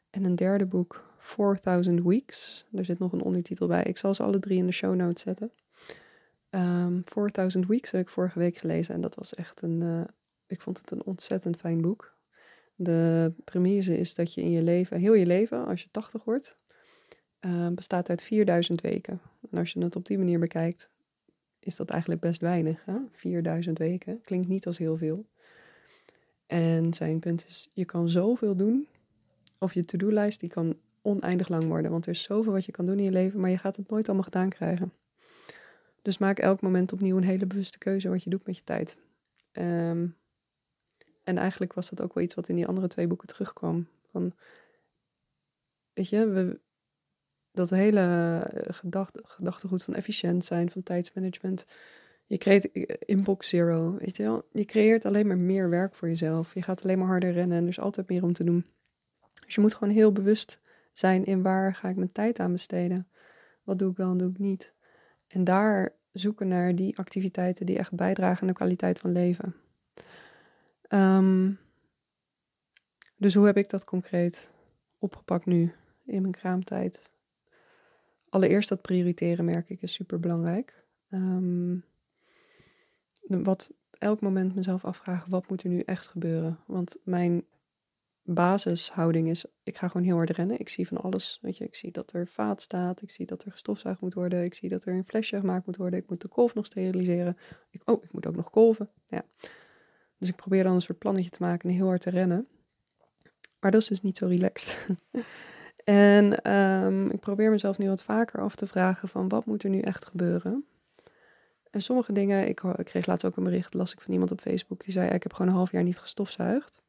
En 0.09 0.23
een 0.23 0.35
derde 0.35 0.65
boek 0.65 1.10
4000 1.21 2.03
Weeks. 2.03 2.65
Er 2.73 2.85
zit 2.85 2.99
nog 2.99 3.11
een 3.11 3.21
ondertitel 3.21 3.67
bij. 3.67 3.83
Ik 3.83 3.97
zal 3.97 4.13
ze 4.13 4.23
alle 4.23 4.39
drie 4.39 4.57
in 4.57 4.65
de 4.65 4.71
show 4.71 4.95
notes 4.95 5.21
zetten. 5.21 5.51
Um, 6.49 6.61
ehm, 6.61 7.01
4000 7.03 7.67
Weeks 7.67 7.91
heb 7.91 8.01
ik 8.01 8.09
vorige 8.09 8.39
week 8.39 8.57
gelezen 8.57 8.95
en 8.95 9.01
dat 9.01 9.15
was 9.15 9.33
echt 9.33 9.61
een. 9.61 9.81
Uh, 9.81 10.01
ik 10.47 10.61
vond 10.61 10.77
het 10.77 10.91
een 10.91 11.03
ontzettend 11.03 11.57
fijn 11.57 11.81
boek. 11.81 12.17
De 12.75 13.33
premise 13.43 13.97
is 13.97 14.15
dat 14.15 14.33
je 14.33 14.41
in 14.41 14.51
je 14.51 14.61
leven, 14.61 14.97
heel 14.97 15.13
je 15.13 15.25
leven, 15.25 15.65
als 15.65 15.81
je 15.81 15.87
80 15.91 16.23
wordt, 16.23 16.57
uh, 17.41 17.67
bestaat 17.67 18.09
uit 18.09 18.21
4000 18.21 18.81
weken. 18.81 19.21
En 19.51 19.57
als 19.57 19.71
je 19.71 19.83
het 19.83 19.95
op 19.95 20.05
die 20.05 20.17
manier 20.17 20.39
bekijkt, 20.39 20.89
is 21.59 21.75
dat 21.75 21.89
eigenlijk 21.89 22.21
best 22.21 22.41
weinig. 22.41 22.85
Hè? 22.85 22.97
4000 23.11 23.77
weken 23.77 24.21
klinkt 24.21 24.47
niet 24.47 24.67
als 24.67 24.77
heel 24.77 24.97
veel. 24.97 25.25
En 26.47 26.93
zijn 26.93 27.19
punt 27.19 27.45
is, 27.47 27.71
je 27.73 27.85
kan 27.85 28.09
zoveel 28.09 28.55
doen. 28.55 28.87
Of 29.59 29.73
je 29.73 29.85
to-do-lijst, 29.85 30.39
die 30.39 30.49
kan 30.49 30.75
oneindig 31.01 31.47
lang 31.47 31.63
worden. 31.63 31.91
Want 31.91 32.05
er 32.05 32.11
is 32.11 32.21
zoveel 32.21 32.51
wat 32.51 32.65
je 32.65 32.71
kan 32.71 32.85
doen 32.85 32.97
in 32.97 33.03
je 33.03 33.11
leven, 33.11 33.39
maar 33.39 33.49
je 33.49 33.57
gaat 33.57 33.75
het 33.75 33.89
nooit 33.89 34.05
allemaal 34.05 34.23
gedaan 34.23 34.49
krijgen. 34.49 34.93
Dus 36.01 36.17
maak 36.17 36.39
elk 36.39 36.61
moment 36.61 36.93
opnieuw 36.93 37.17
een 37.17 37.23
hele 37.23 37.45
bewuste 37.45 37.77
keuze 37.77 38.09
wat 38.09 38.23
je 38.23 38.29
doet 38.29 38.45
met 38.45 38.57
je 38.57 38.63
tijd. 38.63 38.97
Um, 39.51 40.15
en 41.23 41.37
eigenlijk 41.37 41.73
was 41.73 41.89
dat 41.89 42.01
ook 42.01 42.13
wel 42.13 42.23
iets 42.23 42.33
wat 42.33 42.47
in 42.47 42.55
die 42.55 42.67
andere 42.67 42.87
twee 42.87 43.07
boeken 43.07 43.27
terugkwam. 43.27 43.87
Van, 44.11 44.33
weet 45.93 46.09
je, 46.09 46.59
dat 47.51 47.69
hele 47.69 48.47
gedachte, 48.67 49.19
gedachtegoed 49.23 49.83
van 49.83 49.93
efficiënt 49.93 50.45
zijn, 50.45 50.69
van 50.69 50.83
tijdsmanagement. 50.83 51.65
Je 52.25 52.37
creëert 52.37 52.65
inbox 53.05 53.49
zero, 53.49 53.97
weet 53.97 54.15
je 54.17 54.23
wel. 54.23 54.47
Je 54.51 54.65
creëert 54.65 55.05
alleen 55.05 55.27
maar 55.27 55.37
meer 55.37 55.69
werk 55.69 55.95
voor 55.95 56.07
jezelf. 56.07 56.53
Je 56.53 56.61
gaat 56.61 56.83
alleen 56.83 56.97
maar 56.97 57.07
harder 57.07 57.31
rennen 57.31 57.57
en 57.57 57.63
er 57.63 57.69
is 57.69 57.79
altijd 57.79 58.09
meer 58.09 58.23
om 58.23 58.33
te 58.33 58.43
doen. 58.43 58.65
Dus 59.45 59.55
je 59.55 59.61
moet 59.61 59.73
gewoon 59.73 59.93
heel 59.93 60.11
bewust 60.11 60.60
zijn 60.91 61.25
in 61.25 61.41
waar 61.41 61.75
ga 61.75 61.89
ik 61.89 61.95
mijn 61.95 62.11
tijd 62.11 62.39
aan 62.39 62.51
besteden. 62.51 63.07
Wat 63.63 63.79
doe 63.79 63.91
ik 63.91 63.97
wel 63.97 64.11
en 64.11 64.17
doe 64.17 64.29
ik 64.29 64.39
niet. 64.39 64.73
En 65.27 65.43
daar 65.43 65.93
zoeken 66.11 66.47
naar 66.47 66.75
die 66.75 66.97
activiteiten 66.97 67.65
die 67.65 67.77
echt 67.77 67.95
bijdragen 67.95 68.41
aan 68.41 68.47
de 68.47 68.53
kwaliteit 68.53 68.99
van 68.99 69.11
leven. 69.11 69.55
Um, 70.89 71.59
dus 73.15 73.33
hoe 73.33 73.45
heb 73.45 73.57
ik 73.57 73.69
dat 73.69 73.83
concreet 73.83 74.51
opgepakt 74.99 75.45
nu 75.45 75.73
in 76.05 76.21
mijn 76.21 76.33
kraamtijd? 76.33 77.11
Allereerst 78.29 78.69
dat 78.69 78.81
prioriteren 78.81 79.45
merk 79.45 79.69
ik 79.69 79.81
is 79.81 79.93
super 79.93 80.19
belangrijk. 80.19 80.85
Um, 81.09 81.83
wat 83.27 83.71
elk 83.91 84.21
moment 84.21 84.55
mezelf 84.55 84.85
afvragen, 84.85 85.29
wat 85.29 85.49
moet 85.49 85.63
er 85.63 85.69
nu 85.69 85.79
echt 85.79 86.07
gebeuren? 86.07 86.59
Want 86.65 86.97
mijn 87.03 87.43
basishouding 88.23 89.29
is, 89.29 89.45
ik 89.63 89.77
ga 89.77 89.87
gewoon 89.87 90.05
heel 90.05 90.15
hard 90.15 90.29
rennen. 90.29 90.59
Ik 90.59 90.69
zie 90.69 90.87
van 90.87 90.97
alles, 90.97 91.39
weet 91.41 91.57
je, 91.57 91.63
ik 91.63 91.75
zie 91.75 91.91
dat 91.91 92.13
er 92.13 92.27
vaat 92.27 92.61
staat, 92.61 93.01
ik 93.01 93.09
zie 93.09 93.25
dat 93.25 93.43
er 93.43 93.51
gestofzuigd 93.51 94.01
moet 94.01 94.13
worden, 94.13 94.43
ik 94.43 94.53
zie 94.53 94.69
dat 94.69 94.85
er 94.85 94.93
een 94.93 95.05
flesje 95.05 95.39
gemaakt 95.39 95.65
moet 95.65 95.77
worden, 95.77 95.99
ik 95.99 96.09
moet 96.09 96.21
de 96.21 96.27
kolf 96.27 96.53
nog 96.53 96.65
steriliseren. 96.65 97.37
Ik, 97.69 97.81
oh, 97.85 98.03
ik 98.03 98.11
moet 98.11 98.27
ook 98.27 98.35
nog 98.35 98.49
kolven. 98.49 98.89
Ja. 99.07 99.23
Dus 100.17 100.29
ik 100.29 100.35
probeer 100.35 100.63
dan 100.63 100.73
een 100.73 100.81
soort 100.81 100.99
plannetje 100.99 101.29
te 101.29 101.37
maken 101.41 101.69
en 101.69 101.75
heel 101.75 101.87
hard 101.87 102.01
te 102.01 102.09
rennen. 102.09 102.47
Maar 103.59 103.71
dat 103.71 103.81
is 103.81 103.87
dus 103.87 104.01
niet 104.01 104.17
zo 104.17 104.25
relaxed. 104.25 104.87
en 105.83 106.53
um, 106.53 107.09
ik 107.09 107.19
probeer 107.19 107.49
mezelf 107.49 107.77
nu 107.77 107.87
wat 107.87 108.03
vaker 108.03 108.41
af 108.41 108.55
te 108.55 108.67
vragen 108.67 109.07
van 109.07 109.29
wat 109.29 109.45
moet 109.45 109.63
er 109.63 109.69
nu 109.69 109.79
echt 109.79 110.05
gebeuren? 110.05 110.65
En 111.71 111.81
sommige 111.81 112.13
dingen, 112.13 112.47
ik, 112.47 112.61
ik 112.61 112.85
kreeg 112.85 113.05
laatst 113.05 113.25
ook 113.25 113.37
een 113.37 113.43
bericht, 113.43 113.73
las 113.73 113.93
ik 113.93 114.01
van 114.01 114.11
iemand 114.11 114.31
op 114.31 114.41
Facebook, 114.41 114.83
die 114.83 114.93
zei, 114.93 115.09
ik 115.09 115.23
heb 115.23 115.33
gewoon 115.33 115.51
een 115.51 115.57
half 115.57 115.71
jaar 115.71 115.83
niet 115.83 115.99
gestofzuigd. 115.99 116.81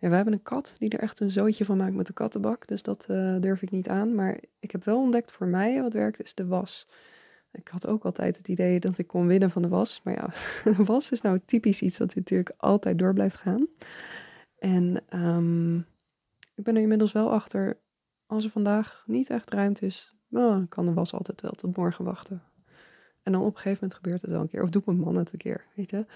Ja, 0.00 0.08
we 0.08 0.14
hebben 0.14 0.32
een 0.32 0.42
kat 0.42 0.74
die 0.78 0.90
er 0.90 0.98
echt 0.98 1.20
een 1.20 1.30
zootje 1.30 1.64
van 1.64 1.76
maakt 1.76 1.94
met 1.94 2.06
de 2.06 2.12
kattenbak. 2.12 2.68
Dus 2.68 2.82
dat 2.82 3.06
uh, 3.10 3.36
durf 3.40 3.62
ik 3.62 3.70
niet 3.70 3.88
aan. 3.88 4.14
Maar 4.14 4.40
ik 4.58 4.70
heb 4.70 4.84
wel 4.84 4.98
ontdekt 4.98 5.32
voor 5.32 5.46
mij 5.46 5.82
wat 5.82 5.92
werkt, 5.92 6.20
is 6.20 6.34
de 6.34 6.46
was. 6.46 6.88
Ik 7.52 7.68
had 7.68 7.86
ook 7.86 8.04
altijd 8.04 8.36
het 8.36 8.48
idee 8.48 8.80
dat 8.80 8.98
ik 8.98 9.06
kon 9.06 9.26
winnen 9.26 9.50
van 9.50 9.62
de 9.62 9.68
was. 9.68 10.00
Maar 10.04 10.14
ja, 10.14 10.28
de 10.76 10.84
was 10.84 11.10
is 11.10 11.20
nou 11.20 11.40
typisch 11.44 11.82
iets 11.82 11.98
wat 11.98 12.14
natuurlijk 12.14 12.54
altijd 12.56 12.98
door 12.98 13.12
blijft 13.12 13.36
gaan. 13.36 13.66
En 14.58 15.02
um, 15.14 15.76
ik 16.54 16.64
ben 16.64 16.76
er 16.76 16.82
inmiddels 16.82 17.12
wel 17.12 17.30
achter, 17.30 17.78
als 18.26 18.44
er 18.44 18.50
vandaag 18.50 19.04
niet 19.06 19.30
echt 19.30 19.50
ruimte 19.50 19.86
is, 19.86 20.14
dan 20.28 20.68
kan 20.68 20.86
de 20.86 20.92
was 20.92 21.12
altijd 21.12 21.40
wel 21.40 21.50
tot 21.50 21.76
morgen 21.76 22.04
wachten. 22.04 22.42
En 23.22 23.32
dan 23.32 23.40
op 23.40 23.54
een 23.54 23.60
gegeven 23.60 23.78
moment 23.80 23.94
gebeurt 23.94 24.22
het 24.22 24.30
wel 24.30 24.40
een 24.40 24.48
keer. 24.48 24.62
Of 24.62 24.70
doet 24.70 24.86
mijn 24.86 24.98
man 24.98 25.16
het 25.16 25.32
een 25.32 25.38
keer, 25.38 25.64
weet 25.74 25.90
je. 25.90 26.06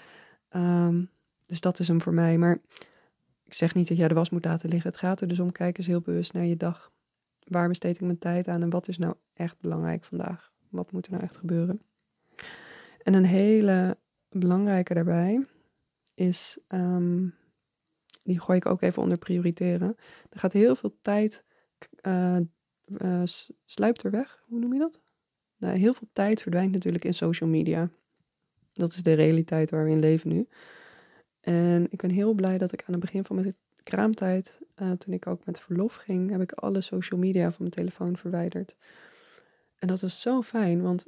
Um, 0.57 1.11
dus 1.47 1.61
dat 1.61 1.79
is 1.79 1.89
hem 1.89 2.01
voor 2.01 2.15
mij. 2.15 2.39
Maar 2.39 2.61
ik 3.53 3.59
zeg 3.59 3.75
niet 3.75 3.89
dat 3.89 3.97
jij 3.97 4.09
de 4.09 4.15
was 4.15 4.31
moet 4.31 4.45
laten 4.45 4.69
liggen. 4.69 4.91
Het 4.91 4.99
gaat 4.99 5.21
er 5.21 5.29
dus 5.29 5.39
om, 5.39 5.53
kijk 5.53 5.79
eens 5.79 5.87
heel 5.87 6.01
bewust 6.01 6.33
naar 6.33 6.45
je 6.45 6.57
dag. 6.57 6.93
Waar 7.45 7.69
besteed 7.69 7.95
ik 7.95 8.01
mijn 8.01 8.19
tijd 8.19 8.49
aan 8.49 8.63
en 8.63 8.71
wat 8.71 8.89
is 8.89 8.99
nou 8.99 9.15
echt 9.33 9.61
belangrijk 9.61 10.05
vandaag? 10.05 10.53
Wat 10.69 10.93
moet 10.93 11.07
er 11.07 11.13
nou 11.13 11.25
echt 11.25 11.37
gebeuren? 11.37 11.83
En 13.03 13.15
een 13.15 13.25
hele 13.25 13.97
belangrijke 14.29 14.95
daarbij 14.95 15.47
is, 16.15 16.59
ehm, 16.69 17.29
die 18.23 18.41
gooi 18.41 18.59
ik 18.59 18.67
ook 18.67 18.83
even 18.83 19.03
onder 19.03 19.19
prioriteren. 19.19 19.97
Er 20.31 20.39
gaat 20.39 20.53
heel 20.53 20.77
veel 20.77 20.99
tijd, 21.03 21.45
uh, 22.03 22.37
uh, 22.87 23.23
sluipt 23.65 24.03
er 24.03 24.11
weg, 24.11 24.43
hoe 24.47 24.59
noem 24.59 24.73
je 24.73 24.79
dat? 24.79 25.01
Nou, 25.57 25.77
heel 25.77 25.95
veel 25.95 26.09
tijd 26.13 26.43
verdwijnt 26.43 26.73
natuurlijk 26.73 27.05
in 27.05 27.15
social 27.15 27.51
media. 27.51 27.91
Dat 28.73 28.91
is 28.91 29.03
de 29.03 29.13
realiteit 29.13 29.71
waar 29.71 29.85
we 29.85 29.91
in 29.91 30.01
leven 30.01 30.29
nu. 30.29 30.49
En 31.43 31.87
ik 31.91 32.01
ben 32.01 32.11
heel 32.11 32.33
blij 32.33 32.59
dat 32.59 32.73
ik 32.73 32.81
aan 32.81 32.93
het 32.93 33.01
begin 33.01 33.25
van 33.25 33.37
mijn 33.37 33.55
kraamtijd, 33.83 34.61
uh, 34.83 34.91
toen 34.91 35.15
ik 35.15 35.27
ook 35.27 35.45
met 35.45 35.61
verlof 35.61 35.95
ging, 35.95 36.31
heb 36.31 36.41
ik 36.41 36.53
alle 36.53 36.81
social 36.81 37.21
media 37.21 37.47
van 37.47 37.57
mijn 37.59 37.71
telefoon 37.71 38.17
verwijderd. 38.17 38.77
En 39.79 39.89
dat 39.89 40.01
was 40.01 40.21
zo 40.21 40.43
fijn, 40.43 40.83
want 40.83 41.07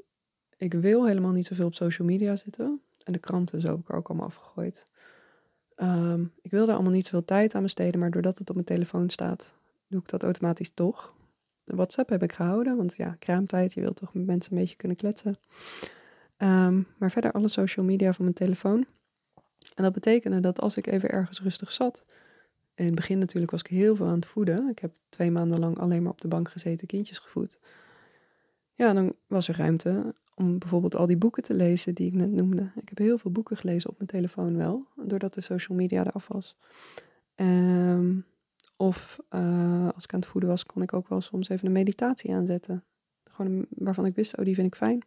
ik 0.56 0.74
wil 0.74 1.06
helemaal 1.06 1.32
niet 1.32 1.46
zoveel 1.46 1.66
op 1.66 1.74
social 1.74 2.06
media 2.06 2.36
zitten. 2.36 2.80
En 3.04 3.12
de 3.12 3.18
kranten 3.18 3.60
zo 3.60 3.68
heb 3.68 3.78
ik 3.78 3.88
er 3.88 3.94
ook 3.94 4.08
allemaal 4.08 4.26
afgegooid. 4.26 4.84
Um, 5.76 6.32
ik 6.40 6.50
wil 6.50 6.66
daar 6.66 6.74
allemaal 6.74 6.92
niet 6.92 7.04
zoveel 7.04 7.24
tijd 7.24 7.54
aan 7.54 7.62
besteden, 7.62 8.00
maar 8.00 8.10
doordat 8.10 8.38
het 8.38 8.48
op 8.48 8.54
mijn 8.54 8.66
telefoon 8.66 9.10
staat, 9.10 9.54
doe 9.88 10.00
ik 10.00 10.08
dat 10.08 10.22
automatisch 10.22 10.70
toch. 10.74 11.14
De 11.64 11.76
WhatsApp 11.76 12.08
heb 12.08 12.22
ik 12.22 12.32
gehouden, 12.32 12.76
want 12.76 12.94
ja, 12.96 13.16
kraamtijd, 13.18 13.72
je 13.72 13.80
wilt 13.80 13.96
toch 13.96 14.14
met 14.14 14.26
mensen 14.26 14.52
een 14.52 14.58
beetje 14.58 14.76
kunnen 14.76 14.96
kletsen. 14.96 15.36
Um, 16.38 16.86
maar 16.98 17.10
verder 17.10 17.32
alle 17.32 17.48
social 17.48 17.86
media 17.86 18.12
van 18.12 18.24
mijn 18.24 18.36
telefoon. 18.36 18.86
En 19.74 19.82
dat 19.82 19.92
betekende 19.92 20.40
dat 20.40 20.60
als 20.60 20.76
ik 20.76 20.86
even 20.86 21.10
ergens 21.10 21.40
rustig 21.40 21.72
zat. 21.72 22.04
In 22.74 22.84
het 22.84 22.94
begin 22.94 23.18
natuurlijk 23.18 23.52
was 23.52 23.60
ik 23.60 23.66
heel 23.66 23.96
veel 23.96 24.06
aan 24.06 24.14
het 24.14 24.26
voeden. 24.26 24.68
Ik 24.68 24.78
heb 24.78 24.92
twee 25.08 25.30
maanden 25.30 25.58
lang 25.58 25.78
alleen 25.78 26.02
maar 26.02 26.12
op 26.12 26.20
de 26.20 26.28
bank 26.28 26.48
gezeten, 26.48 26.86
kindjes 26.86 27.18
gevoed. 27.18 27.58
Ja, 28.74 28.92
dan 28.92 29.14
was 29.26 29.48
er 29.48 29.56
ruimte 29.56 30.14
om 30.34 30.58
bijvoorbeeld 30.58 30.96
al 30.96 31.06
die 31.06 31.16
boeken 31.16 31.42
te 31.42 31.54
lezen 31.54 31.94
die 31.94 32.06
ik 32.06 32.14
net 32.14 32.30
noemde. 32.30 32.70
Ik 32.80 32.88
heb 32.88 32.98
heel 32.98 33.18
veel 33.18 33.30
boeken 33.30 33.56
gelezen 33.56 33.90
op 33.90 33.96
mijn 33.96 34.10
telefoon 34.10 34.56
wel, 34.56 34.86
doordat 34.96 35.34
de 35.34 35.40
social 35.40 35.78
media 35.78 36.04
eraf 36.06 36.28
was. 36.28 36.56
Um, 37.36 38.24
of 38.76 39.18
uh, 39.30 39.88
als 39.94 40.04
ik 40.04 40.12
aan 40.12 40.20
het 40.20 40.28
voeden 40.28 40.50
was, 40.50 40.64
kon 40.66 40.82
ik 40.82 40.92
ook 40.92 41.08
wel 41.08 41.20
soms 41.20 41.48
even 41.48 41.66
een 41.66 41.72
meditatie 41.72 42.34
aanzetten. 42.34 42.84
Gewoon 43.24 43.66
waarvan 43.68 44.06
ik 44.06 44.14
wist, 44.14 44.38
oh, 44.38 44.44
die 44.44 44.54
vind 44.54 44.66
ik 44.66 44.74
fijn. 44.74 45.02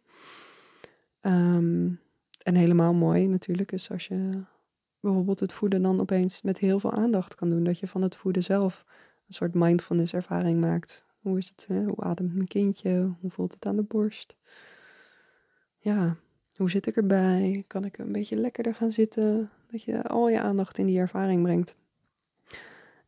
Um, 1.20 2.00
en 2.38 2.54
helemaal 2.54 2.94
mooi 2.94 3.26
natuurlijk 3.26 3.72
is 3.72 3.90
als 3.90 4.06
je 4.06 4.42
bijvoorbeeld 5.08 5.40
het 5.40 5.52
voeden 5.52 5.82
dan 5.82 6.00
opeens 6.00 6.42
met 6.42 6.58
heel 6.58 6.80
veel 6.80 6.92
aandacht 6.92 7.34
kan 7.34 7.50
doen. 7.50 7.64
Dat 7.64 7.78
je 7.78 7.86
van 7.86 8.02
het 8.02 8.16
voeden 8.16 8.42
zelf 8.42 8.84
een 9.26 9.34
soort 9.34 9.54
mindfulness 9.54 10.12
ervaring 10.12 10.60
maakt. 10.60 11.04
Hoe 11.20 11.38
is 11.38 11.48
het? 11.48 11.64
Hè? 11.68 11.84
Hoe 11.84 12.04
ademt 12.04 12.34
mijn 12.34 12.48
kindje? 12.48 13.14
Hoe 13.20 13.30
voelt 13.30 13.54
het 13.54 13.66
aan 13.66 13.76
de 13.76 13.82
borst? 13.82 14.36
Ja, 15.78 16.16
hoe 16.56 16.70
zit 16.70 16.86
ik 16.86 16.96
erbij? 16.96 17.64
Kan 17.66 17.84
ik 17.84 17.98
een 17.98 18.12
beetje 18.12 18.36
lekkerder 18.36 18.74
gaan 18.74 18.92
zitten? 18.92 19.50
Dat 19.70 19.82
je 19.82 20.02
al 20.02 20.28
je 20.28 20.40
aandacht 20.40 20.78
in 20.78 20.86
die 20.86 20.98
ervaring 20.98 21.42
brengt. 21.42 21.74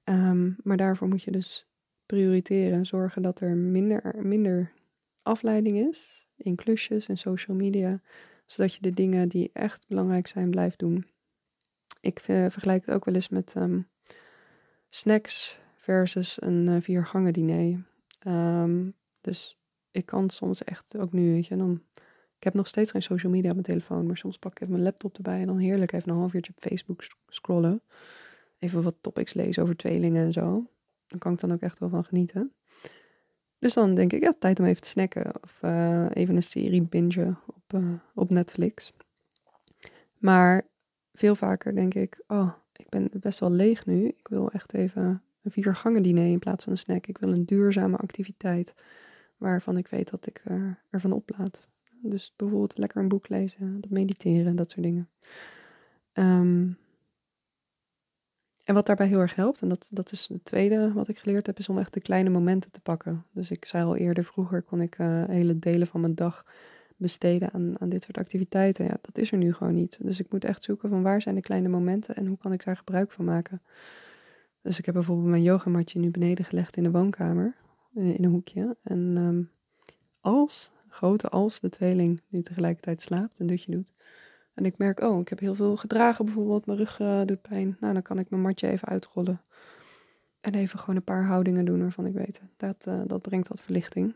Um, 0.04 0.56
maar 0.62 0.76
daarvoor 0.76 1.08
moet 1.08 1.22
je 1.22 1.30
dus 1.30 1.66
prioriteren. 2.06 2.86
Zorgen 2.86 3.22
dat 3.22 3.40
er 3.40 3.56
minder, 3.56 4.14
minder 4.22 4.72
afleiding 5.22 5.88
is 5.88 6.26
in 6.36 6.54
klusjes 6.54 7.08
en 7.08 7.18
social 7.18 7.56
media 7.56 8.00
zodat 8.50 8.74
je 8.74 8.80
de 8.80 8.90
dingen 8.90 9.28
die 9.28 9.50
echt 9.52 9.88
belangrijk 9.88 10.26
zijn 10.26 10.50
blijft 10.50 10.78
doen. 10.78 11.06
Ik 12.00 12.28
uh, 12.28 12.50
vergelijk 12.50 12.86
het 12.86 12.94
ook 12.94 13.04
wel 13.04 13.14
eens 13.14 13.28
met 13.28 13.54
um, 13.56 13.88
snacks 14.88 15.58
versus 15.76 16.42
een 16.42 16.66
uh, 16.66 16.76
viergangen 16.80 17.32
diner. 17.32 17.84
Um, 18.26 18.94
dus 19.20 19.58
ik 19.90 20.06
kan 20.06 20.30
soms 20.30 20.64
echt 20.64 20.96
ook 20.96 21.12
nu, 21.12 21.32
weet 21.32 21.46
je, 21.46 21.56
dan. 21.56 21.82
Ik 22.36 22.46
heb 22.46 22.54
nog 22.54 22.66
steeds 22.66 22.90
geen 22.90 23.02
social 23.02 23.32
media 23.32 23.48
op 23.48 23.54
mijn 23.54 23.66
telefoon, 23.66 24.06
maar 24.06 24.16
soms 24.16 24.38
pak 24.38 24.52
ik 24.52 24.60
even 24.60 24.72
mijn 24.72 24.84
laptop 24.84 25.16
erbij 25.16 25.40
en 25.40 25.46
dan 25.46 25.58
heerlijk 25.58 25.92
even 25.92 26.10
een 26.10 26.16
half 26.16 26.34
uurtje 26.34 26.52
op 26.56 26.62
Facebook 26.62 27.02
scrollen. 27.28 27.82
Even 28.58 28.82
wat 28.82 28.96
topics 29.00 29.34
lezen 29.34 29.62
over 29.62 29.76
tweelingen 29.76 30.24
en 30.24 30.32
zo. 30.32 30.70
Dan 31.06 31.18
kan 31.18 31.32
ik 31.32 31.38
dan 31.40 31.52
ook 31.52 31.60
echt 31.60 31.78
wel 31.78 31.88
van 31.88 32.04
genieten. 32.04 32.52
Dus 33.58 33.74
dan 33.74 33.94
denk 33.94 34.12
ik, 34.12 34.22
ja, 34.22 34.34
tijd 34.38 34.58
om 34.58 34.64
even 34.64 34.80
te 34.80 34.88
snacken. 34.88 35.42
Of 35.42 35.58
uh, 35.62 36.06
even 36.10 36.36
een 36.36 36.42
serie 36.42 36.82
bingen 36.82 37.38
op, 37.46 37.80
op 38.14 38.30
Netflix. 38.30 38.92
Maar 40.18 40.68
veel 41.20 41.34
vaker 41.34 41.74
denk 41.74 41.94
ik, 41.94 42.22
oh, 42.26 42.52
ik 42.76 42.88
ben 42.88 43.10
best 43.12 43.38
wel 43.38 43.50
leeg 43.50 43.86
nu. 43.86 44.06
Ik 44.06 44.28
wil 44.28 44.50
echt 44.50 44.74
even 44.74 45.22
een 45.42 45.50
viergangen 45.50 46.02
diner 46.02 46.26
in 46.26 46.38
plaats 46.38 46.64
van 46.64 46.72
een 46.72 46.78
snack. 46.78 47.06
Ik 47.06 47.18
wil 47.18 47.30
een 47.30 47.46
duurzame 47.46 47.96
activiteit 47.96 48.74
waarvan 49.36 49.76
ik 49.76 49.88
weet 49.88 50.10
dat 50.10 50.26
ik 50.26 50.40
er, 50.44 50.82
ervan 50.90 51.12
oplaad. 51.12 51.68
Dus 52.02 52.32
bijvoorbeeld 52.36 52.78
lekker 52.78 53.02
een 53.02 53.08
boek 53.08 53.28
lezen, 53.28 53.80
mediteren, 53.88 54.56
dat 54.56 54.70
soort 54.70 54.82
dingen. 54.82 55.08
Um, 56.12 56.78
en 58.64 58.74
wat 58.74 58.86
daarbij 58.86 59.06
heel 59.06 59.20
erg 59.20 59.34
helpt, 59.34 59.60
en 59.60 59.68
dat, 59.68 59.88
dat 59.92 60.12
is 60.12 60.28
het 60.28 60.44
tweede 60.44 60.92
wat 60.92 61.08
ik 61.08 61.18
geleerd 61.18 61.46
heb, 61.46 61.58
is 61.58 61.68
om 61.68 61.78
echt 61.78 61.94
de 61.94 62.00
kleine 62.00 62.30
momenten 62.30 62.72
te 62.72 62.80
pakken. 62.80 63.24
Dus 63.32 63.50
ik 63.50 63.64
zei 63.64 63.84
al 63.84 63.96
eerder, 63.96 64.24
vroeger 64.24 64.62
kon 64.62 64.80
ik 64.80 64.98
uh, 64.98 65.24
hele 65.24 65.58
delen 65.58 65.86
van 65.86 66.00
mijn 66.00 66.14
dag 66.14 66.44
besteden 67.00 67.52
aan, 67.52 67.80
aan 67.80 67.88
dit 67.88 68.02
soort 68.02 68.18
activiteiten. 68.18 68.84
Ja, 68.84 68.96
dat 69.00 69.18
is 69.18 69.32
er 69.32 69.38
nu 69.38 69.52
gewoon 69.52 69.74
niet. 69.74 69.98
Dus 70.00 70.20
ik 70.20 70.32
moet 70.32 70.44
echt 70.44 70.62
zoeken 70.62 70.88
van 70.88 71.02
waar 71.02 71.22
zijn 71.22 71.34
de 71.34 71.40
kleine 71.40 71.68
momenten 71.68 72.16
en 72.16 72.26
hoe 72.26 72.38
kan 72.38 72.52
ik 72.52 72.64
daar 72.64 72.76
gebruik 72.76 73.10
van 73.10 73.24
maken. 73.24 73.62
Dus 74.62 74.78
ik 74.78 74.84
heb 74.84 74.94
bijvoorbeeld 74.94 75.28
mijn 75.28 75.42
yogamatje 75.42 75.98
nu 75.98 76.10
beneden 76.10 76.44
gelegd 76.44 76.76
in 76.76 76.82
de 76.82 76.90
woonkamer, 76.90 77.56
in, 77.94 78.24
een 78.24 78.30
hoekje. 78.30 78.76
En 78.82 79.16
um, 79.16 79.50
als, 80.20 80.72
grote 80.88 81.28
als, 81.28 81.60
de 81.60 81.68
tweeling 81.68 82.22
nu 82.28 82.40
tegelijkertijd 82.40 83.02
slaapt, 83.02 83.38
een 83.38 83.46
dutje 83.46 83.70
doet, 83.72 83.92
en 84.54 84.64
ik 84.64 84.78
merk, 84.78 85.00
oh, 85.00 85.20
ik 85.20 85.28
heb 85.28 85.38
heel 85.38 85.54
veel 85.54 85.76
gedragen 85.76 86.24
bijvoorbeeld, 86.24 86.66
mijn 86.66 86.78
rug 86.78 86.98
uh, 86.98 87.24
doet 87.24 87.42
pijn. 87.42 87.76
Nou, 87.80 87.92
dan 87.92 88.02
kan 88.02 88.18
ik 88.18 88.30
mijn 88.30 88.42
matje 88.42 88.68
even 88.68 88.88
uitrollen. 88.88 89.40
En 90.40 90.54
even 90.54 90.78
gewoon 90.78 90.96
een 90.96 91.04
paar 91.04 91.24
houdingen 91.24 91.64
doen 91.64 91.80
waarvan 91.80 92.06
ik 92.06 92.12
weet, 92.12 92.40
dat, 92.56 92.86
uh, 92.88 93.00
dat 93.06 93.22
brengt 93.22 93.48
wat 93.48 93.62
verlichting. 93.62 94.14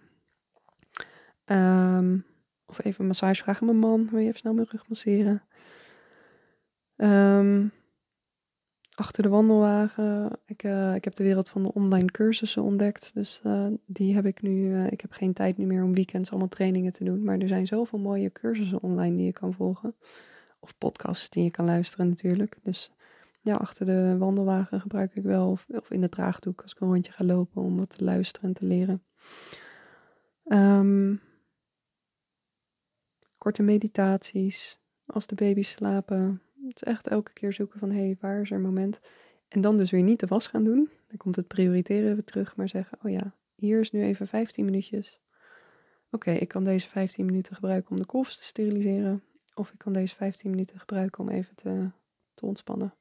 Um, 1.47 2.25
of 2.67 2.85
even 2.85 3.01
een 3.01 3.07
massage 3.07 3.43
vragen 3.43 3.69
aan 3.69 3.79
mijn 3.79 3.91
man, 3.91 4.09
wil 4.11 4.19
je 4.19 4.27
even 4.27 4.39
snel 4.39 4.55
mijn 4.55 4.69
rug 4.71 4.89
masseren? 4.89 5.43
Um, 6.97 7.73
achter 8.95 9.23
de 9.23 9.29
wandelwagen. 9.29 10.31
Ik, 10.47 10.63
uh, 10.63 10.95
ik 10.95 11.05
heb 11.05 11.15
de 11.15 11.23
wereld 11.23 11.49
van 11.49 11.63
de 11.63 11.73
online 11.73 12.11
cursussen 12.11 12.63
ontdekt. 12.63 13.11
Dus 13.15 13.41
uh, 13.47 13.67
die 13.87 14.15
heb 14.15 14.27
ik 14.27 14.43
nu. 14.43 14.51
Uh, 14.51 14.91
ik 14.91 15.01
heb 15.01 15.13
geen 15.13 15.33
tijd 15.33 15.57
nu 15.57 15.67
meer 15.67 15.83
om 15.83 15.95
weekends 15.95 16.31
allemaal 16.31 16.49
trainingen 16.49 16.93
te 16.93 17.05
doen. 17.05 17.25
Maar 17.25 17.39
er 17.39 17.49
zijn 17.49 17.67
zoveel 17.67 17.99
mooie 17.99 18.33
cursussen 18.33 18.83
online 18.83 19.17
die 19.17 19.25
je 19.25 19.33
kan 19.33 19.55
volgen. 19.55 19.95
Of 20.61 20.79
podcasts 20.79 21.29
die 21.29 21.45
je 21.45 21.51
kan 21.51 21.65
luisteren 21.65 22.09
natuurlijk. 22.09 22.59
Dus 22.63 22.93
ja, 23.41 23.55
achter 23.55 23.87
de 23.87 24.17
wandelwagen 24.19 24.81
gebruik 24.81 25.15
ik 25.15 25.23
wel. 25.23 25.51
Of, 25.51 25.67
in 25.89 26.01
de 26.01 26.09
draagdoek 26.09 26.63
als 26.63 26.73
ik 26.73 26.81
een 26.81 26.89
rondje 26.89 27.13
ga 27.13 27.25
lopen 27.25 27.63
om 27.63 27.77
wat 27.77 27.97
te 27.97 28.05
luisteren 28.05 28.49
en 28.49 28.55
te 28.55 28.67
leren. 28.67 29.03
Um, 30.45 31.21
korte 33.45 33.63
meditaties. 33.63 34.79
Als 35.07 35.27
de 35.27 35.35
baby's 35.35 35.71
slapen. 35.71 36.43
Het 36.67 36.77
is 36.77 36.83
echt 36.83 37.07
elke 37.07 37.33
keer 37.33 37.53
zoeken 37.53 37.79
van, 37.79 37.91
hé, 37.91 38.05
hey, 38.05 38.17
waar 38.21 38.41
is 38.41 38.51
er 38.51 38.57
een 38.57 38.63
moment? 38.63 39.01
En 39.49 39.61
dan 39.61 39.77
dus 39.77 39.91
weer 39.91 40.03
niet 40.03 40.21
de 40.21 40.27
was 40.27 40.47
gaan 40.47 40.65
doen. 40.65 40.91
Dan 41.09 41.17
komt 41.17 41.37
het 41.37 41.47
prioriteren 41.47 42.13
weer 42.13 42.25
terug, 42.25 42.57
maar 42.57 42.69
zeggen, 42.69 42.99
oh 43.03 43.11
ja, 43.11 43.35
hier 43.55 43.81
is 43.81 43.91
nu 43.91 44.03
even 44.03 44.27
15 44.27 44.65
minuutjes. 44.65 45.21
Oké, 46.11 46.31
ik 46.31 46.49
kan 46.49 46.65
deze 46.65 46.89
15 46.89 47.25
minuten 47.25 47.55
gebruiken 47.55 47.91
om 47.91 47.97
de 47.97 48.07
kolfs 48.07 48.39
te 48.39 48.45
steriliseren. 48.45 49.23
Of 49.55 49.73
ik 49.73 49.79
kan 49.79 49.93
deze 49.93 50.15
15 50.15 50.51
minuten 50.51 50.79
gebruiken 50.79 51.21
om 51.21 51.29
even 51.29 51.55
te, 51.55 51.91
te 52.35 52.47
ontspannen. 52.47 52.95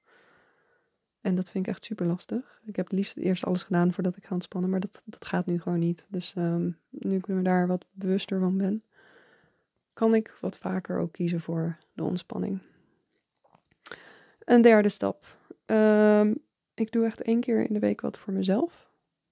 En 1.21 1.35
dat 1.35 1.49
vind 1.49 1.67
ik 1.67 1.73
echt 1.73 1.83
super 1.83 2.05
lastig. 2.05 2.61
Ik 2.65 2.75
heb 2.75 2.85
het 2.85 2.95
liefst 2.95 3.17
eerst 3.17 3.45
alles 3.45 3.63
gedaan 3.63 3.93
voordat 3.93 4.15
ik 4.15 4.25
ga 4.25 4.33
ontspannen, 4.33 4.69
maar 4.69 4.79
dat, 4.79 5.01
dat 5.05 5.25
gaat 5.25 5.45
nu 5.45 5.59
gewoon 5.59 5.79
niet. 5.79 6.05
Dus 6.09 6.35
um, 6.37 6.77
nu 6.89 7.15
ik 7.15 7.27
me 7.27 7.41
daar 7.41 7.67
wat 7.67 7.85
bewuster 7.91 8.39
van 8.39 8.57
ben, 8.57 8.83
kan 9.93 10.15
ik 10.15 10.37
wat 10.41 10.57
vaker 10.57 10.99
ook 10.99 11.11
kiezen 11.11 11.41
voor 11.41 11.77
de 11.93 12.03
ontspanning. 12.03 12.59
Een 14.43 14.61
derde 14.61 14.89
stap. 14.89 15.37
Um, 15.65 16.37
ik 16.73 16.91
doe 16.91 17.05
echt 17.05 17.21
één 17.21 17.39
keer 17.39 17.67
in 17.67 17.73
de 17.73 17.79
week 17.79 18.01
wat 18.01 18.19
voor 18.19 18.33
mezelf. 18.33 18.91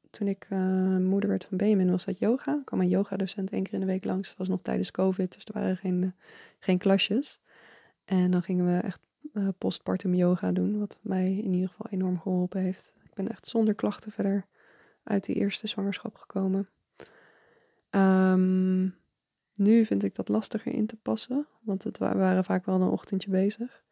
Toen 0.10 0.28
ik 0.28 0.48
uh, 0.50 0.98
moeder 0.98 1.30
werd 1.30 1.44
van 1.44 1.58
Benjamin 1.58 1.92
was 1.92 2.06
dat 2.06 2.20
yoga. 2.20 2.58
Ik 2.60 2.66
kwam 2.66 2.80
een 2.80 2.88
yogadocent 2.88 3.52
één 3.52 3.64
keer 3.64 3.74
in 3.74 3.80
de 3.80 3.86
week 3.86 4.06
langs. 4.06 4.28
Dat 4.28 4.38
was 4.38 4.48
nog 4.48 4.62
tijdens 4.62 4.92
COVID, 4.92 5.34
dus 5.34 5.46
er 5.46 5.54
waren 5.54 5.78
geen, 5.78 6.16
geen 6.60 6.78
klasjes. 6.78 7.40
En 8.06 8.32
dan 8.32 8.44
gingen 8.44 8.66
we 8.66 8.82
echt 8.82 9.02
uh, 9.34 9.48
postpartum 9.58 10.14
yoga 10.14 10.52
doen, 10.52 10.80
wat 10.80 11.00
mij 11.02 11.38
in 11.38 11.54
ieder 11.54 11.70
geval 11.70 11.88
enorm 11.90 12.20
geholpen 12.20 12.62
heeft. 12.62 12.94
Ik 13.04 13.14
ben 13.14 13.30
echt 13.30 13.48
zonder 13.48 13.76
klachten 13.76 14.12
verder 14.12 14.46
uit 15.04 15.24
die 15.24 15.36
eerste 15.36 15.68
zwangerschap 15.68 16.18
gekomen. 16.18 16.70
Um, 17.90 18.96
nu 19.62 19.86
vind 19.86 20.04
ik 20.04 20.16
dat 20.16 20.30
lastiger 20.30 20.74
in 20.74 20.86
te 20.86 20.96
passen, 20.96 21.48
want 21.62 21.84
het, 21.84 21.98
we 21.98 22.06
waren 22.06 22.44
vaak 22.44 22.66
wel 22.66 22.82
een 22.82 22.88
ochtendje 22.88 23.30
bezig. 23.30 23.84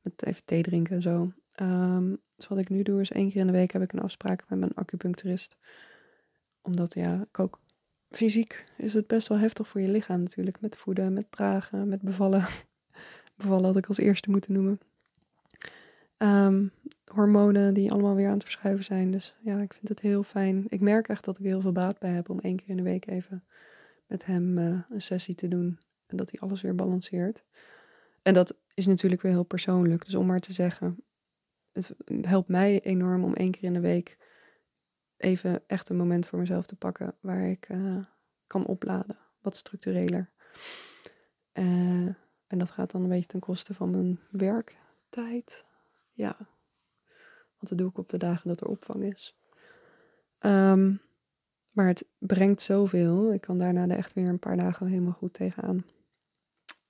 Met 0.00 0.26
even 0.26 0.44
thee 0.44 0.62
drinken 0.62 0.94
en 0.94 1.02
zo. 1.02 1.32
Um, 1.62 2.20
dus 2.36 2.48
wat 2.48 2.58
ik 2.58 2.68
nu 2.68 2.82
doe 2.82 3.00
is 3.00 3.10
één 3.10 3.30
keer 3.30 3.40
in 3.40 3.46
de 3.46 3.52
week 3.52 3.72
heb 3.72 3.82
ik 3.82 3.92
een 3.92 4.02
afspraak 4.02 4.44
met 4.48 4.58
mijn 4.58 4.74
acupuncturist. 4.74 5.56
Omdat 6.62 6.94
ja, 6.94 7.20
ik 7.20 7.38
ook 7.38 7.60
fysiek 8.10 8.64
is 8.76 8.94
het 8.94 9.06
best 9.06 9.28
wel 9.28 9.38
heftig 9.38 9.68
voor 9.68 9.80
je 9.80 9.88
lichaam 9.88 10.22
natuurlijk. 10.22 10.60
Met 10.60 10.76
voeden, 10.76 11.12
met 11.12 11.30
dragen, 11.30 11.88
met 11.88 12.02
bevallen. 12.02 12.44
bevallen 13.36 13.64
had 13.64 13.76
ik 13.76 13.86
als 13.86 13.98
eerste 13.98 14.30
moeten 14.30 14.52
noemen. 14.52 14.80
Ehm, 16.16 16.68
hormonen 17.04 17.74
die 17.74 17.92
allemaal 17.92 18.14
weer 18.14 18.26
aan 18.26 18.34
het 18.34 18.42
verschuiven 18.42 18.84
zijn. 18.84 19.10
Dus 19.10 19.34
ja, 19.40 19.60
ik 19.60 19.74
vind 19.74 19.88
het 19.88 20.00
heel 20.00 20.22
fijn. 20.22 20.64
Ik 20.68 20.80
merk 20.80 21.08
echt 21.08 21.24
dat 21.24 21.38
ik 21.38 21.44
heel 21.44 21.60
veel 21.60 21.72
baat 21.72 21.98
bij 21.98 22.10
heb 22.10 22.28
om 22.28 22.38
één 22.38 22.56
keer 22.56 22.68
in 22.68 22.76
de 22.76 22.82
week 22.82 23.06
even 23.06 23.44
met 24.10 24.26
hem 24.26 24.58
uh, 24.58 24.80
een 24.88 25.02
sessie 25.02 25.34
te 25.34 25.48
doen. 25.48 25.78
En 26.06 26.16
dat 26.16 26.30
hij 26.30 26.40
alles 26.40 26.60
weer 26.60 26.74
balanceert. 26.74 27.44
En 28.22 28.34
dat 28.34 28.56
is 28.74 28.86
natuurlijk 28.86 29.22
weer 29.22 29.32
heel 29.32 29.42
persoonlijk. 29.42 30.04
Dus 30.04 30.14
om 30.14 30.26
maar 30.26 30.40
te 30.40 30.52
zeggen, 30.52 31.04
het 31.72 31.94
helpt 32.20 32.48
mij 32.48 32.80
enorm 32.80 33.24
om 33.24 33.34
één 33.34 33.50
keer 33.50 33.62
in 33.62 33.72
de 33.72 33.80
week 33.80 34.18
even 35.16 35.62
echt 35.66 35.88
een 35.88 35.96
moment 35.96 36.26
voor 36.26 36.38
mezelf 36.38 36.66
te 36.66 36.76
pakken 36.76 37.14
waar 37.20 37.48
ik 37.48 37.68
uh, 37.68 38.04
kan 38.46 38.66
opladen. 38.66 39.18
Wat 39.40 39.56
structureler. 39.56 40.30
Uh, 41.52 42.06
en 42.46 42.58
dat 42.58 42.70
gaat 42.70 42.90
dan 42.90 43.02
een 43.02 43.08
beetje 43.08 43.26
ten 43.26 43.40
koste 43.40 43.74
van 43.74 43.90
mijn 43.90 44.20
werktijd. 44.30 45.64
Ja. 46.12 46.36
Want 47.56 47.68
dat 47.68 47.78
doe 47.78 47.88
ik 47.88 47.98
op 47.98 48.08
de 48.08 48.18
dagen 48.18 48.48
dat 48.48 48.60
er 48.60 48.66
opvang 48.66 49.04
is. 49.04 49.38
Um, 50.40 51.00
maar 51.72 51.86
het 51.86 52.04
brengt 52.18 52.60
zoveel. 52.60 53.32
Ik 53.32 53.40
kan 53.40 53.58
daarna 53.58 53.88
er 53.88 53.96
echt 53.96 54.12
weer 54.12 54.28
een 54.28 54.38
paar 54.38 54.56
dagen 54.56 54.86
helemaal 54.86 55.12
goed 55.12 55.32
tegenaan. 55.32 55.84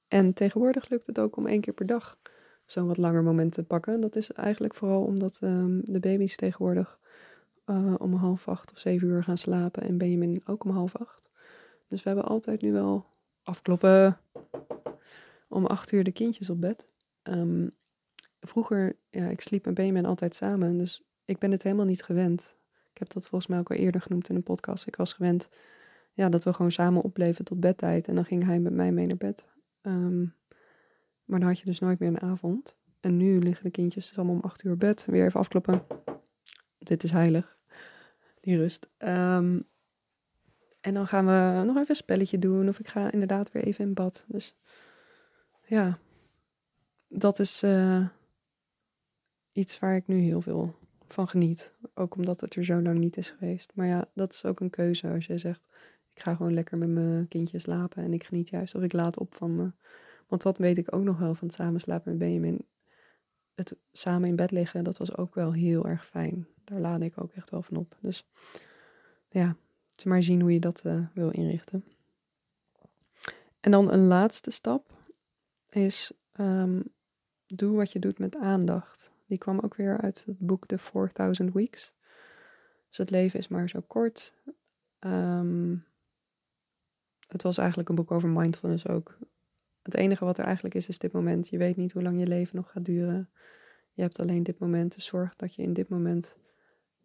En 0.09 0.35
tegenwoordig 0.35 0.89
lukt 0.89 1.07
het 1.07 1.19
ook 1.19 1.37
om 1.37 1.47
één 1.47 1.61
keer 1.61 1.75
per 1.75 1.87
dag 1.87 2.19
zo'n 2.67 2.87
wat 2.87 2.97
langer 2.97 3.23
moment 3.23 3.53
te 3.53 3.63
pakken. 3.63 4.01
Dat 4.01 4.17
is 4.17 4.33
eigenlijk 4.33 4.75
vooral 4.75 5.05
omdat 5.05 5.41
um, 5.43 5.83
de 5.85 6.01
baby's 6.01 6.37
tegenwoordig 6.37 6.99
uh, 7.67 7.95
om 7.99 8.15
half 8.15 8.49
acht 8.49 8.73
of 8.73 8.79
zeven 8.79 9.09
uur 9.09 9.25
gaan 9.25 9.39
slapen. 9.39 9.83
En 9.83 9.99
Benjamin 9.99 10.43
ook 10.45 10.65
om 10.65 10.71
half 10.71 10.97
acht. 10.97 11.29
Dus 11.89 12.03
we 12.03 12.09
hebben 12.09 12.29
altijd 12.29 12.63
nu 12.63 12.73
wel 12.73 13.07
afkloppen 13.43 14.19
om 15.49 15.67
acht 15.67 15.93
uur 15.93 16.05
de 16.05 16.13
kindjes 16.13 16.51
op 16.51 16.61
bed. 16.61 16.89
Um, 17.23 17.71
vroeger, 18.41 18.97
ja, 19.11 19.29
ik 19.29 19.41
sliep 19.41 19.65
met 19.65 19.75
Benjamin 19.75 20.07
altijd 20.07 20.35
samen. 20.35 20.79
Dus 20.79 21.03
ik 21.25 21.39
ben 21.39 21.51
het 21.51 21.63
helemaal 21.63 21.87
niet 21.87 22.03
gewend. 22.03 22.57
Ik 23.01 23.07
heb 23.07 23.15
dat 23.15 23.29
volgens 23.29 23.51
mij 23.51 23.59
ook 23.59 23.71
al 23.71 23.77
eerder 23.77 24.01
genoemd 24.01 24.29
in 24.29 24.37
een 24.37 24.43
podcast. 24.43 24.87
Ik 24.87 24.97
was 24.97 25.13
gewend 25.13 25.49
ja, 26.13 26.29
dat 26.29 26.45
we 26.45 26.53
gewoon 26.53 26.73
samen 26.73 27.03
opbleven 27.03 27.45
tot 27.45 27.61
bedtijd. 27.61 28.09
En 28.09 28.15
dan 28.15 28.25
ging 28.25 28.45
hij 28.45 28.61
met 28.61 28.73
mij 28.73 28.93
mee 28.93 29.07
naar 29.07 29.17
bed. 29.17 29.45
Um, 29.83 30.35
maar 31.25 31.39
dan 31.39 31.49
had 31.49 31.59
je 31.59 31.65
dus 31.65 31.79
nooit 31.79 31.99
meer 31.99 32.09
een 32.09 32.21
avond. 32.21 32.77
En 33.01 33.17
nu 33.17 33.39
liggen 33.39 33.65
de 33.65 33.71
kindjes 33.71 34.09
dus 34.09 34.17
allemaal 34.17 34.35
om 34.35 34.41
acht 34.41 34.65
uur 34.65 34.77
bed. 34.77 35.05
Weer 35.05 35.25
even 35.25 35.41
afkloppen. 35.41 35.83
Dit 36.79 37.03
is 37.03 37.11
heilig. 37.11 37.57
Die 38.41 38.57
rust. 38.57 38.89
Um, 38.99 39.69
en 40.81 40.95
dan 40.95 41.07
gaan 41.07 41.27
we 41.27 41.63
nog 41.65 41.77
even 41.77 41.91
een 41.91 41.97
spelletje 41.97 42.39
doen. 42.39 42.69
Of 42.69 42.79
ik 42.79 42.89
ga 42.89 43.13
inderdaad 43.13 43.53
weer 43.53 43.63
even 43.65 43.85
in 43.85 43.95
bad. 43.95 44.25
Dus 44.29 44.57
ja, 45.67 45.99
dat 47.09 47.39
is 47.39 47.63
uh, 47.63 48.09
iets 49.53 49.79
waar 49.79 49.97
ik 49.97 50.07
nu 50.07 50.21
heel 50.21 50.41
veel 50.41 50.80
van 51.13 51.29
geniet. 51.29 51.75
Ook 51.95 52.17
omdat 52.17 52.41
het 52.41 52.55
er 52.55 52.65
zo 52.65 52.83
lang 52.83 52.99
niet 52.99 53.17
is 53.17 53.31
geweest. 53.31 53.73
Maar 53.75 53.87
ja, 53.87 54.09
dat 54.15 54.33
is 54.33 54.45
ook 54.45 54.61
een 54.61 54.71
keuze 54.71 55.09
als 55.09 55.27
je 55.27 55.39
zegt... 55.39 55.69
ik 56.15 56.23
ga 56.23 56.35
gewoon 56.35 56.55
lekker 56.55 56.79
met 56.79 56.89
mijn 56.89 57.29
kindje 57.29 57.59
slapen... 57.59 58.03
en 58.03 58.13
ik 58.13 58.25
geniet 58.25 58.49
juist 58.49 58.75
of 58.75 58.83
ik 58.83 58.93
laat 58.93 59.19
op 59.19 59.35
van 59.35 59.57
me. 59.57 59.73
Want 60.29 60.43
dat 60.43 60.59
weet 60.59 60.79
ik 60.79 60.95
ook 60.95 61.03
nog 61.03 61.19
wel 61.19 61.35
van 61.35 61.47
het 61.47 61.57
samenslapen 61.57 62.11
met 62.11 62.19
Benjamin. 62.19 62.67
Het 63.55 63.77
samen 63.93 64.29
in 64.29 64.37
bed 64.37 64.51
liggen, 64.51 64.85
dat 64.85 64.99
was 64.99 65.17
ook 65.17 65.35
wel 65.35 65.53
heel 65.53 65.87
erg 65.87 66.07
fijn. 66.07 66.47
Daar 66.65 66.81
laat 66.81 67.01
ik 67.01 67.23
ook 67.23 67.33
echt 67.33 67.51
wel 67.51 67.63
van 67.63 67.77
op. 67.77 67.97
Dus 68.01 68.27
ja, 69.29 69.57
het 69.91 70.05
maar 70.05 70.23
zien 70.23 70.41
hoe 70.41 70.53
je 70.53 70.61
dat 70.61 70.83
uh, 70.87 71.07
wil 71.15 71.31
inrichten. 71.31 71.85
En 73.61 73.71
dan 73.71 73.93
een 73.93 74.07
laatste 74.07 74.51
stap 74.51 74.99
is 75.71 76.13
um, 76.41 76.83
doe 77.47 77.77
wat 77.77 77.93
je 77.93 77.99
doet 77.99 78.19
met 78.19 78.37
aandacht. 78.37 79.10
Die 79.31 79.39
kwam 79.39 79.59
ook 79.59 79.75
weer 79.75 80.01
uit 80.01 80.25
het 80.27 80.39
boek 80.39 80.67
The 80.67 80.79
4000 80.79 81.53
Weeks. 81.53 81.95
Dus 82.89 82.99
het 82.99 83.11
leven 83.11 83.39
is 83.39 83.49
maar 83.49 83.69
zo 83.69 83.81
kort. 83.87 84.33
Um, 85.01 85.85
het 87.29 87.43
was 87.43 87.59
eigenlijk 87.59 87.89
een 87.89 87.95
boek 87.95 88.11
over 88.11 88.29
mindfulness 88.29 88.89
ook. 88.89 89.19
Het 89.83 89.95
enige 89.95 90.25
wat 90.25 90.39
er 90.39 90.45
eigenlijk 90.45 90.75
is, 90.75 90.89
is 90.89 90.99
dit 90.99 91.13
moment. 91.13 91.49
Je 91.49 91.59
weet 91.59 91.77
niet 91.77 91.93
hoe 91.93 92.03
lang 92.03 92.19
je 92.19 92.27
leven 92.27 92.57
nog 92.57 92.71
gaat 92.71 92.85
duren. 92.85 93.31
Je 93.93 94.03
hebt 94.03 94.21
alleen 94.21 94.43
dit 94.43 94.59
moment. 94.59 94.95
Dus 94.95 95.05
zorg 95.05 95.37
dat 95.37 95.55
je 95.55 95.63
in 95.63 95.73
dit 95.73 95.89
moment 95.89 96.37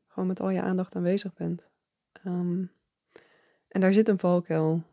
gewoon 0.07 0.27
met 0.27 0.39
al 0.39 0.49
je 0.49 0.61
aandacht 0.61 0.95
aanwezig 0.95 1.33
bent. 1.33 1.69
Um, 2.25 2.71
en 3.67 3.81
daar 3.81 3.93
zit 3.93 4.07
een 4.07 4.19
valkuil 4.19 4.83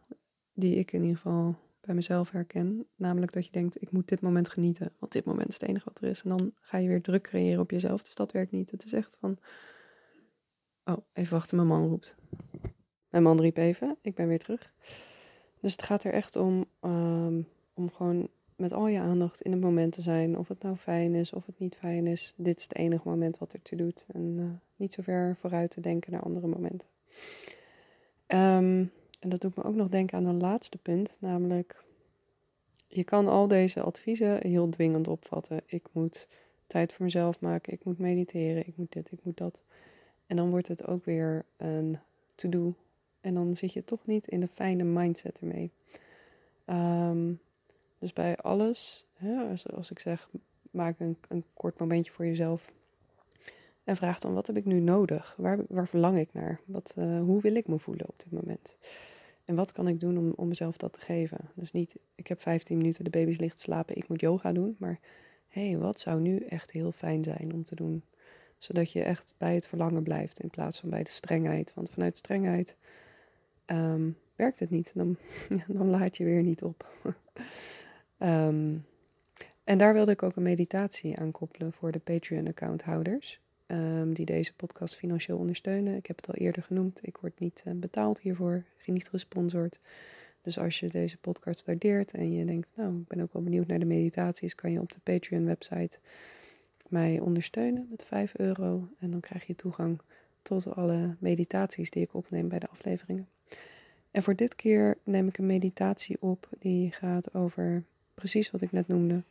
die 0.52 0.76
ik 0.76 0.92
in 0.92 1.00
ieder 1.00 1.16
geval 1.16 1.58
bij 1.92 2.00
mezelf. 2.00 2.32
Namelijk 2.96 3.32
dat 3.32 3.46
je 3.46 3.52
denkt, 3.52 3.82
ik 3.82 3.92
moet 3.92 4.08
dit 4.08 4.20
moment 4.20 4.50
genieten. 4.50 4.92
Want 4.98 5.12
dit 5.12 5.24
moment 5.24 5.48
is 5.48 5.54
het 5.54 5.68
enige 5.68 5.84
wat 5.84 6.00
er 6.00 6.08
is. 6.08 6.22
En 6.22 6.28
dan 6.28 6.52
ga 6.60 6.78
je 6.78 6.88
weer 6.88 7.02
druk 7.02 7.22
creëren 7.22 7.60
op 7.60 7.70
jezelf. 7.70 8.02
Dus 8.02 8.14
dat 8.14 8.32
werkt 8.32 8.52
niet. 8.52 8.70
Het 8.70 8.84
is 8.84 8.92
echt 8.92 9.16
van... 9.20 9.38
Oh, 10.84 10.96
even 11.12 11.32
wachten, 11.32 11.56
mijn 11.56 11.68
man 11.68 11.88
roept. 11.88 12.16
Mijn 13.08 13.22
man 13.22 13.40
riep 13.40 13.56
even, 13.56 13.96
ik 14.02 14.14
ben 14.14 14.28
weer 14.28 14.38
terug. 14.38 14.72
Dus 15.60 15.72
het 15.72 15.82
gaat 15.82 16.04
er 16.04 16.12
echt 16.12 16.36
om, 16.36 16.64
um, 16.80 17.48
om 17.74 17.90
gewoon 17.90 18.28
met 18.56 18.72
al 18.72 18.88
je 18.88 18.98
aandacht 18.98 19.40
in 19.40 19.52
het 19.52 19.60
moment 19.60 19.92
te 19.92 20.02
zijn. 20.02 20.38
Of 20.38 20.48
het 20.48 20.62
nou 20.62 20.76
fijn 20.76 21.14
is, 21.14 21.32
of 21.32 21.46
het 21.46 21.58
niet 21.58 21.76
fijn 21.76 22.06
is. 22.06 22.32
Dit 22.36 22.56
is 22.56 22.62
het 22.62 22.74
enige 22.74 23.08
moment 23.08 23.38
wat 23.38 23.52
er 23.52 23.62
te 23.62 23.76
doet. 23.76 24.06
En 24.12 24.38
uh, 24.38 24.44
niet 24.76 24.92
zo 24.92 25.02
ver 25.02 25.36
vooruit 25.36 25.70
te 25.70 25.80
denken 25.80 26.12
naar 26.12 26.22
andere 26.22 26.46
momenten. 26.46 26.88
Um, 28.26 28.92
en 29.22 29.28
dat 29.28 29.40
doet 29.40 29.56
me 29.56 29.62
ook 29.62 29.74
nog 29.74 29.88
denken 29.88 30.18
aan 30.18 30.26
een 30.26 30.40
laatste 30.40 30.78
punt, 30.78 31.16
namelijk 31.20 31.84
je 32.88 33.04
kan 33.04 33.28
al 33.28 33.48
deze 33.48 33.80
adviezen 33.80 34.46
heel 34.46 34.68
dwingend 34.68 35.08
opvatten. 35.08 35.60
Ik 35.66 35.84
moet 35.92 36.28
tijd 36.66 36.92
voor 36.92 37.04
mezelf 37.04 37.40
maken, 37.40 37.72
ik 37.72 37.84
moet 37.84 37.98
mediteren, 37.98 38.66
ik 38.66 38.76
moet 38.76 38.92
dit, 38.92 39.12
ik 39.12 39.18
moet 39.22 39.36
dat. 39.36 39.62
En 40.26 40.36
dan 40.36 40.50
wordt 40.50 40.68
het 40.68 40.86
ook 40.86 41.04
weer 41.04 41.44
een 41.56 41.98
to-do. 42.34 42.74
En 43.20 43.34
dan 43.34 43.54
zit 43.54 43.72
je 43.72 43.84
toch 43.84 44.06
niet 44.06 44.26
in 44.26 44.40
de 44.40 44.48
fijne 44.48 44.84
mindset 44.84 45.38
ermee. 45.40 45.70
Um, 46.66 47.40
dus 47.98 48.12
bij 48.12 48.36
alles, 48.36 49.04
hè, 49.14 49.48
als, 49.50 49.70
als, 49.70 49.90
ik 49.90 49.98
zeg, 49.98 50.28
maak 50.70 50.98
een, 50.98 51.16
een 51.28 51.44
kort 51.54 51.78
momentje 51.78 52.12
voor 52.12 52.26
jezelf. 52.26 52.72
En 53.84 53.96
vraag 53.96 54.18
dan, 54.18 54.34
wat 54.34 54.46
heb 54.46 54.56
ik 54.56 54.64
nu 54.64 54.80
nodig? 54.80 55.34
Waar, 55.36 55.58
waar 55.68 55.88
verlang 55.88 56.18
ik 56.18 56.32
naar? 56.32 56.60
Wat, 56.64 56.94
uh, 56.98 57.20
hoe 57.20 57.40
wil 57.40 57.54
ik 57.54 57.68
me 57.68 57.78
voelen 57.78 58.08
op 58.08 58.18
dit 58.18 58.32
moment? 58.32 58.76
En 59.44 59.54
wat 59.54 59.72
kan 59.72 59.88
ik 59.88 60.00
doen 60.00 60.18
om, 60.18 60.32
om 60.36 60.48
mezelf 60.48 60.76
dat 60.76 60.92
te 60.92 61.00
geven? 61.00 61.50
Dus 61.54 61.72
niet, 61.72 61.96
ik 62.14 62.26
heb 62.26 62.40
15 62.40 62.76
minuten, 62.76 63.04
de 63.04 63.10
baby's 63.10 63.38
ligt 63.38 63.60
slapen, 63.60 63.96
ik 63.96 64.08
moet 64.08 64.20
yoga 64.20 64.52
doen. 64.52 64.76
Maar 64.78 64.98
hé, 65.48 65.68
hey, 65.68 65.78
wat 65.78 66.00
zou 66.00 66.20
nu 66.20 66.38
echt 66.38 66.70
heel 66.70 66.92
fijn 66.92 67.22
zijn 67.22 67.52
om 67.52 67.64
te 67.64 67.74
doen? 67.74 68.04
Zodat 68.58 68.92
je 68.92 69.02
echt 69.02 69.34
bij 69.38 69.54
het 69.54 69.66
verlangen 69.66 70.02
blijft 70.02 70.40
in 70.40 70.50
plaats 70.50 70.80
van 70.80 70.90
bij 70.90 71.02
de 71.02 71.10
strengheid. 71.10 71.74
Want 71.74 71.90
vanuit 71.90 72.16
strengheid 72.16 72.76
um, 73.66 74.18
werkt 74.36 74.58
het 74.58 74.70
niet. 74.70 74.92
Dan, 74.94 75.16
dan 75.78 75.90
laat 75.90 76.16
je 76.16 76.24
weer 76.24 76.42
niet 76.42 76.62
op. 76.62 76.92
um, 78.18 78.86
en 79.64 79.78
daar 79.78 79.92
wilde 79.92 80.12
ik 80.12 80.22
ook 80.22 80.36
een 80.36 80.42
meditatie 80.42 81.18
aan 81.18 81.30
koppelen 81.30 81.72
voor 81.72 81.92
de 81.92 81.98
Patreon-accounthouders. 81.98 83.41
Um, 83.72 84.12
die 84.12 84.26
deze 84.26 84.54
podcast 84.54 84.94
financieel 84.94 85.38
ondersteunen. 85.38 85.96
Ik 85.96 86.06
heb 86.06 86.16
het 86.16 86.28
al 86.28 86.34
eerder 86.34 86.62
genoemd. 86.62 87.00
Ik 87.02 87.16
word 87.16 87.38
niet 87.38 87.62
uh, 87.66 87.74
betaald 87.74 88.20
hiervoor, 88.20 88.64
niet 88.86 89.08
gesponsord. 89.08 89.80
Dus 90.42 90.58
als 90.58 90.80
je 90.80 90.88
deze 90.88 91.16
podcast 91.16 91.64
waardeert 91.64 92.12
en 92.12 92.32
je 92.32 92.44
denkt, 92.44 92.70
nou, 92.74 93.00
ik 93.00 93.06
ben 93.06 93.20
ook 93.20 93.32
wel 93.32 93.42
benieuwd 93.42 93.66
naar 93.66 93.78
de 93.78 93.84
meditaties, 93.84 94.54
kan 94.54 94.72
je 94.72 94.80
op 94.80 94.92
de 94.92 94.98
Patreon-website 95.02 95.98
mij 96.88 97.20
ondersteunen 97.20 97.86
met 97.90 98.04
5 98.04 98.32
euro. 98.36 98.88
En 98.98 99.10
dan 99.10 99.20
krijg 99.20 99.46
je 99.46 99.56
toegang 99.56 100.00
tot 100.42 100.74
alle 100.74 101.16
meditaties 101.18 101.90
die 101.90 102.02
ik 102.02 102.14
opneem 102.14 102.48
bij 102.48 102.58
de 102.58 102.68
afleveringen. 102.68 103.28
En 104.10 104.22
voor 104.22 104.36
dit 104.36 104.54
keer 104.54 104.98
neem 105.04 105.28
ik 105.28 105.38
een 105.38 105.46
meditatie 105.46 106.16
op 106.20 106.48
die 106.58 106.90
gaat 106.90 107.34
over 107.34 107.84
precies 108.14 108.50
wat 108.50 108.60
ik 108.60 108.72
net 108.72 108.88
noemde. 108.88 109.22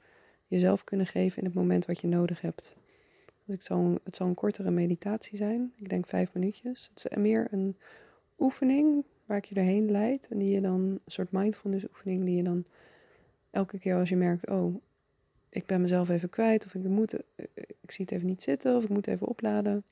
Jezelf 0.48 0.84
kunnen 0.84 1.06
geven 1.06 1.38
in 1.38 1.46
het 1.46 1.54
moment 1.54 1.86
wat 1.86 2.00
je 2.00 2.08
nodig 2.08 2.42
hebt. 2.42 2.76
Ik 3.52 3.68
het 4.04 4.16
zal 4.16 4.28
een 4.28 4.34
kortere 4.34 4.72
meditatie 4.72 5.38
zijn. 5.38 5.74
Ik 5.78 5.90
denk 5.90 6.08
vijf 6.08 6.34
minuutjes. 6.34 6.90
Het 6.94 7.06
is 7.12 7.18
meer 7.18 7.48
een 7.52 7.78
oefening 8.40 9.04
waar 9.26 9.38
ik 9.38 9.46
je 9.46 9.56
doorheen 9.56 9.92
leid. 9.92 10.28
En 10.30 10.38
die 10.38 10.50
je 10.50 10.62
dan, 10.62 10.82
een 10.82 11.00
soort 11.06 11.32
mindfulness 11.32 11.86
oefening, 11.90 12.26
die 12.26 12.36
je 12.36 12.44
dan 12.44 12.66
elke 13.50 13.80
keer 13.80 13.96
als 13.96 14.10
je 14.10 14.16
merkt, 14.16 14.50
oh, 14.50 14.76
ik 15.50 15.66
ben 15.66 15.82
mezelf 15.82 16.10
even 16.10 16.30
kwijt. 16.30 16.66
Of 16.66 16.74
ik, 16.74 16.84
moet, 16.84 17.14
ik 17.82 17.92
zie 17.92 18.06
het 18.06 18.12
even 18.12 18.28
niet 18.28 18.42
zitten. 18.42 18.76
Of 18.76 18.84
ik 18.84 18.90
moet 18.90 19.08
even 19.08 19.28
opladen. 19.28 19.84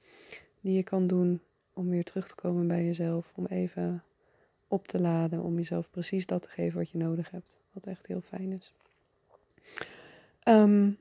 Die 0.61 0.75
je 0.75 0.83
kan 0.83 1.07
doen 1.07 1.41
om 1.73 1.89
weer 1.89 2.03
terug 2.03 2.27
te 2.27 2.35
komen 2.35 2.67
bij 2.67 2.85
jezelf. 2.85 3.31
Om 3.35 3.45
even 3.45 4.03
op 4.67 4.87
te 4.87 5.01
laden. 5.01 5.41
Om 5.41 5.55
jezelf 5.55 5.89
precies 5.89 6.25
dat 6.25 6.41
te 6.41 6.49
geven 6.49 6.77
wat 6.77 6.89
je 6.89 6.97
nodig 6.97 7.31
hebt. 7.31 7.57
Wat 7.71 7.85
echt 7.85 8.07
heel 8.07 8.21
fijn 8.21 8.51
is. 8.51 8.73
Um, 10.43 10.97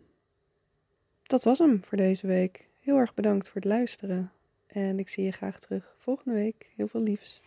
dat 1.28 1.44
was 1.44 1.58
hem 1.58 1.84
voor 1.84 1.98
deze 1.98 2.26
week. 2.26 2.68
Heel 2.80 2.96
erg 2.96 3.14
bedankt 3.14 3.46
voor 3.46 3.60
het 3.60 3.70
luisteren. 3.70 4.32
En 4.66 4.98
ik 4.98 5.08
zie 5.08 5.24
je 5.24 5.30
graag 5.30 5.60
terug 5.60 5.94
volgende 5.98 6.34
week. 6.34 6.72
Heel 6.76 6.88
veel 6.88 7.00
liefs. 7.00 7.36